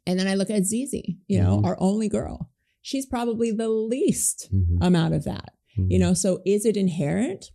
And 0.07 0.21
then 0.21 0.29
I 0.29 0.35
look 0.35 0.51
at 0.51 0.67
Zizi, 0.67 1.19
you 1.29 1.41
know, 1.41 1.57
mm-hmm. 1.57 1.65
our 1.65 1.77
only 1.81 2.11
girl. 2.11 2.51
She's 2.83 3.07
probably 3.07 3.53
the 3.53 3.71
least 3.71 4.51
mm-hmm. 4.53 4.83
amount 4.83 5.15
of 5.15 5.25
that. 5.25 5.53
You 5.75 5.99
know, 5.99 6.13
so 6.13 6.43
is 6.45 6.67
it 6.67 6.77
inherent? 6.77 7.47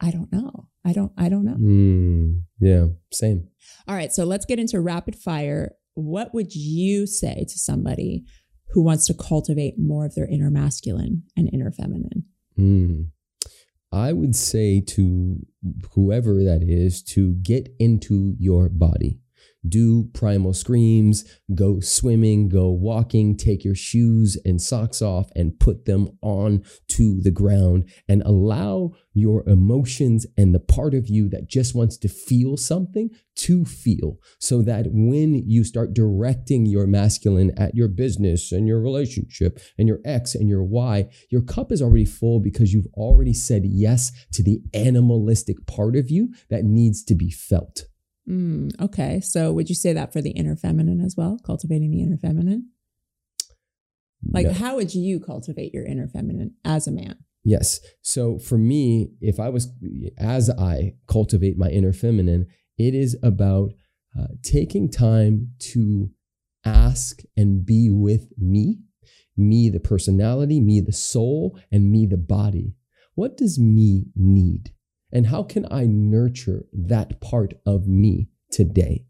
I 0.00 0.12
don't 0.12 0.30
know. 0.30 0.68
I 0.84 0.92
don't 0.92 1.10
I 1.18 1.28
don't 1.28 1.44
know. 1.44 1.56
Mm, 1.56 2.42
yeah, 2.60 2.86
same. 3.12 3.48
All 3.88 3.96
right, 3.96 4.12
so 4.12 4.24
let's 4.24 4.46
get 4.46 4.60
into 4.60 4.80
rapid 4.80 5.16
fire. 5.16 5.72
What 5.94 6.32
would 6.32 6.54
you 6.54 7.08
say 7.08 7.44
to 7.48 7.58
somebody 7.58 8.24
who 8.70 8.82
wants 8.82 9.06
to 9.06 9.14
cultivate 9.14 9.78
more 9.78 10.04
of 10.04 10.14
their 10.14 10.26
inner 10.26 10.50
masculine 10.50 11.22
and 11.36 11.50
inner 11.52 11.70
feminine? 11.70 12.24
Mm. 12.58 13.08
I 13.92 14.12
would 14.12 14.34
say 14.34 14.80
to 14.80 15.38
whoever 15.92 16.42
that 16.44 16.62
is 16.62 17.02
to 17.04 17.34
get 17.34 17.68
into 17.78 18.34
your 18.38 18.68
body 18.68 19.20
do 19.68 20.08
primal 20.12 20.52
screams, 20.52 21.24
go 21.54 21.80
swimming, 21.80 22.48
go 22.48 22.70
walking, 22.70 23.36
take 23.36 23.64
your 23.64 23.74
shoes 23.74 24.36
and 24.44 24.60
socks 24.60 25.02
off 25.02 25.30
and 25.34 25.58
put 25.58 25.84
them 25.84 26.08
on 26.22 26.64
to 26.88 27.20
the 27.20 27.30
ground 27.30 27.88
and 28.08 28.22
allow 28.22 28.92
your 29.12 29.48
emotions 29.48 30.26
and 30.36 30.54
the 30.54 30.60
part 30.60 30.94
of 30.94 31.08
you 31.08 31.28
that 31.28 31.48
just 31.48 31.74
wants 31.74 31.96
to 31.96 32.08
feel 32.08 32.56
something 32.56 33.10
to 33.34 33.64
feel 33.64 34.18
so 34.38 34.62
that 34.62 34.86
when 34.90 35.34
you 35.48 35.64
start 35.64 35.94
directing 35.94 36.66
your 36.66 36.86
masculine 36.86 37.52
at 37.58 37.74
your 37.74 37.88
business 37.88 38.52
and 38.52 38.66
your 38.66 38.80
relationship 38.80 39.58
and 39.78 39.88
your 39.88 40.00
X 40.04 40.34
and 40.34 40.48
your 40.48 40.64
Y, 40.64 41.08
your 41.30 41.42
cup 41.42 41.72
is 41.72 41.82
already 41.82 42.04
full 42.04 42.40
because 42.40 42.72
you've 42.72 42.92
already 42.94 43.32
said 43.32 43.62
yes 43.64 44.12
to 44.32 44.42
the 44.42 44.60
animalistic 44.74 45.66
part 45.66 45.96
of 45.96 46.10
you 46.10 46.32
that 46.50 46.64
needs 46.64 47.02
to 47.04 47.14
be 47.14 47.30
felt. 47.30 47.84
Mm, 48.28 48.72
okay. 48.80 49.20
So 49.20 49.52
would 49.52 49.68
you 49.68 49.74
say 49.74 49.92
that 49.92 50.12
for 50.12 50.20
the 50.20 50.30
inner 50.30 50.56
feminine 50.56 51.00
as 51.00 51.16
well? 51.16 51.38
Cultivating 51.44 51.90
the 51.90 52.02
inner 52.02 52.16
feminine? 52.16 52.70
Like, 54.32 54.46
no. 54.46 54.52
how 54.52 54.76
would 54.76 54.94
you 54.94 55.20
cultivate 55.20 55.72
your 55.72 55.84
inner 55.84 56.08
feminine 56.08 56.54
as 56.64 56.86
a 56.86 56.92
man? 56.92 57.16
Yes. 57.44 57.80
So 58.02 58.38
for 58.38 58.58
me, 58.58 59.10
if 59.20 59.38
I 59.38 59.50
was, 59.50 59.68
as 60.18 60.50
I 60.50 60.94
cultivate 61.06 61.56
my 61.56 61.68
inner 61.68 61.92
feminine, 61.92 62.46
it 62.76 62.94
is 62.94 63.16
about 63.22 63.72
uh, 64.18 64.26
taking 64.42 64.90
time 64.90 65.52
to 65.58 66.10
ask 66.64 67.20
and 67.36 67.64
be 67.64 67.88
with 67.88 68.32
me, 68.36 68.80
me, 69.36 69.70
the 69.70 69.78
personality, 69.78 70.60
me, 70.60 70.80
the 70.80 70.92
soul, 70.92 71.58
and 71.70 71.90
me, 71.90 72.06
the 72.06 72.16
body. 72.16 72.74
What 73.14 73.36
does 73.36 73.58
me 73.58 74.06
need? 74.16 74.72
And 75.12 75.26
how 75.26 75.42
can 75.42 75.66
I 75.70 75.84
nurture 75.86 76.66
that 76.72 77.20
part 77.20 77.54
of 77.64 77.86
me 77.86 78.28
today? 78.50 79.04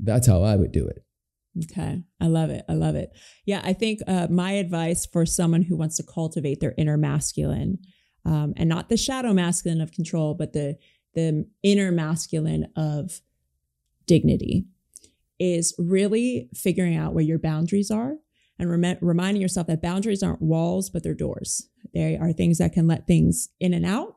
That's 0.00 0.26
how 0.26 0.42
I 0.42 0.56
would 0.56 0.72
do 0.72 0.86
it. 0.86 1.04
Okay. 1.64 2.02
I 2.20 2.26
love 2.26 2.50
it. 2.50 2.64
I 2.68 2.74
love 2.74 2.96
it. 2.96 3.10
Yeah. 3.46 3.60
I 3.62 3.72
think 3.72 4.00
uh, 4.06 4.26
my 4.28 4.52
advice 4.52 5.06
for 5.06 5.24
someone 5.24 5.62
who 5.62 5.76
wants 5.76 5.96
to 5.96 6.02
cultivate 6.02 6.60
their 6.60 6.74
inner 6.76 6.96
masculine 6.96 7.78
um, 8.24 8.54
and 8.56 8.68
not 8.68 8.88
the 8.88 8.96
shadow 8.96 9.32
masculine 9.32 9.80
of 9.80 9.92
control, 9.92 10.34
but 10.34 10.52
the, 10.52 10.76
the 11.14 11.46
inner 11.62 11.92
masculine 11.92 12.68
of 12.76 13.20
dignity 14.06 14.66
is 15.38 15.74
really 15.78 16.48
figuring 16.54 16.96
out 16.96 17.14
where 17.14 17.24
your 17.24 17.38
boundaries 17.38 17.90
are 17.90 18.16
and 18.58 18.70
rem- 18.70 18.98
reminding 19.00 19.42
yourself 19.42 19.66
that 19.66 19.82
boundaries 19.82 20.22
aren't 20.22 20.42
walls, 20.42 20.90
but 20.90 21.02
they're 21.02 21.14
doors. 21.14 21.68
They 21.92 22.16
are 22.16 22.32
things 22.32 22.58
that 22.58 22.72
can 22.72 22.88
let 22.88 23.06
things 23.06 23.50
in 23.60 23.74
and 23.74 23.84
out 23.84 24.16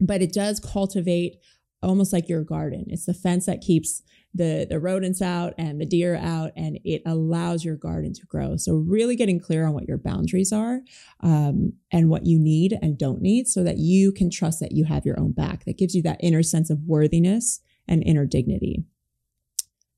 but 0.00 0.22
it 0.22 0.32
does 0.32 0.60
cultivate 0.60 1.36
almost 1.82 2.12
like 2.12 2.28
your 2.28 2.42
garden. 2.42 2.86
It's 2.88 3.06
the 3.06 3.14
fence 3.14 3.46
that 3.46 3.60
keeps 3.60 4.02
the 4.34 4.66
the 4.68 4.78
rodents 4.78 5.22
out 5.22 5.54
and 5.56 5.80
the 5.80 5.86
deer 5.86 6.16
out, 6.16 6.52
and 6.56 6.78
it 6.84 7.02
allows 7.06 7.64
your 7.64 7.76
garden 7.76 8.12
to 8.14 8.26
grow. 8.26 8.56
So 8.56 8.74
really 8.74 9.16
getting 9.16 9.40
clear 9.40 9.66
on 9.66 9.72
what 9.72 9.88
your 9.88 9.98
boundaries 9.98 10.52
are 10.52 10.80
um, 11.20 11.72
and 11.90 12.10
what 12.10 12.26
you 12.26 12.38
need 12.38 12.76
and 12.82 12.98
don't 12.98 13.22
need, 13.22 13.48
so 13.48 13.64
that 13.64 13.78
you 13.78 14.12
can 14.12 14.30
trust 14.30 14.60
that 14.60 14.72
you 14.72 14.84
have 14.84 15.06
your 15.06 15.18
own 15.18 15.32
back. 15.32 15.64
That 15.64 15.78
gives 15.78 15.94
you 15.94 16.02
that 16.02 16.20
inner 16.20 16.42
sense 16.42 16.68
of 16.68 16.84
worthiness 16.84 17.60
and 17.86 18.02
inner 18.04 18.26
dignity. 18.26 18.84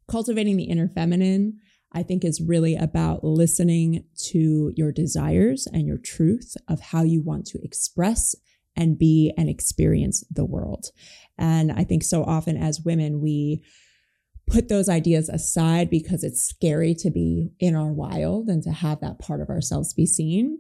Cultivating 0.09 0.57
the 0.57 0.65
inner 0.65 0.89
feminine. 0.89 1.59
I 1.93 2.05
think 2.05 2.25
is 2.25 2.41
really 2.41 2.77
about 2.77 3.25
listening 3.25 4.05
to 4.29 4.73
your 4.77 4.93
desires 4.93 5.67
and 5.67 5.89
your 5.89 5.99
truth 5.99 6.57
of 6.69 6.81
how 6.81 7.03
you 7.03 7.21
want 7.21 7.47
to 7.47 7.59
express 7.65 8.37
and 8.77 8.99
be 8.99 9.33
and 9.37 9.49
experience 9.49 10.25
the 10.31 10.45
world. 10.45 10.87
And 11.39 11.73
I 11.73 11.85
think 11.85 12.03
so 12.03 12.25
often 12.25 12.57
as 12.57 12.81
women, 12.81 13.21
we 13.21 13.63
put 14.47 14.69
those 14.69 14.89
ideas 14.89 15.29
aside 15.29 15.89
because 15.91 16.25
it's 16.25 16.43
scary 16.43 16.95
to 16.95 17.11
be 17.11 17.53
in 17.61 17.75
our 17.75 17.93
wild 17.93 18.49
and 18.49 18.63
to 18.65 18.71
have 18.71 19.01
that 19.01 19.19
part 19.19 19.41
of 19.41 19.49
ourselves 19.49 19.95
be 19.95 20.07
seen. 20.07 20.59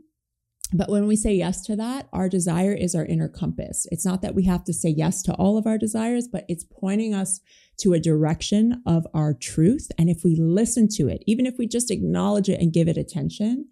But 0.73 0.88
when 0.88 1.09
we 1.09 1.16
say 1.16 1.35
yes 1.35 1.62
to 1.62 1.75
that, 1.77 2.09
our 2.12 2.29
desire 2.29 2.73
is 2.73 2.94
our 2.94 3.05
inner 3.05 3.29
compass. 3.29 3.87
It's 3.90 4.07
not 4.07 4.23
that 4.23 4.37
we 4.37 4.44
have 4.44 4.62
to 4.64 4.73
say 4.73 4.88
yes 4.88 5.23
to 5.25 5.35
all 5.35 5.59
of 5.59 5.66
our 5.66 5.79
desires, 5.79 6.29
but 6.29 6.44
it's 6.49 6.64
pointing 6.64 7.12
us 7.12 7.40
to 7.79 7.92
a 7.92 8.01
direction 8.01 8.81
of 8.87 9.07
our 9.12 9.35
truth. 9.35 9.88
And 9.99 10.09
if 10.09 10.23
we 10.23 10.37
listen 10.37 10.87
to 10.92 11.09
it, 11.09 11.25
even 11.27 11.44
if 11.44 11.57
we 11.59 11.66
just 11.66 11.90
acknowledge 11.90 12.49
it 12.49 12.61
and 12.61 12.73
give 12.73 12.87
it 12.87 12.96
attention, 12.96 13.68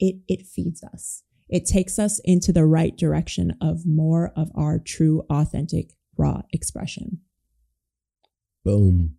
it, 0.00 0.16
it 0.26 0.46
feeds 0.46 0.82
us 0.82 1.22
it 1.50 1.66
takes 1.66 1.98
us 1.98 2.20
into 2.24 2.52
the 2.52 2.64
right 2.64 2.96
direction 2.96 3.56
of 3.60 3.84
more 3.84 4.32
of 4.36 4.50
our 4.54 4.78
true, 4.78 5.22
authentic, 5.28 5.92
raw 6.16 6.42
expression. 6.52 7.20
Boom. 8.64 9.16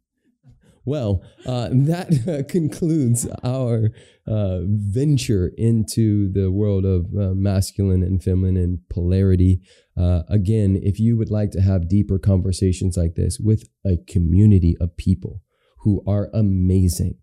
Well, 0.84 1.22
uh, 1.46 1.70
that 1.72 2.28
uh, 2.28 2.44
concludes 2.50 3.28
our 3.44 3.92
uh, 4.26 4.60
venture 4.66 5.52
into 5.58 6.32
the 6.32 6.50
world 6.52 6.86
of 6.86 7.08
uh, 7.14 7.34
masculine 7.36 8.02
and 8.02 8.24
feminine 8.24 8.82
polarity. 8.90 9.62
Uh, 9.96 10.24
again, 10.28 10.80
if 10.82 11.00
you 11.00 11.18
would 11.18 11.30
like 11.30 11.52
to 11.52 11.62
have 11.62 11.90
deeper 11.90 12.18
conversations 12.18 12.98
like 12.98 13.16
this 13.16 13.40
with 13.40 13.70
a 13.86 13.98
community 14.08 14.76
of 14.80 14.98
people 14.98 15.42
who 15.80 16.04
are 16.08 16.30
amazing, 16.34 17.18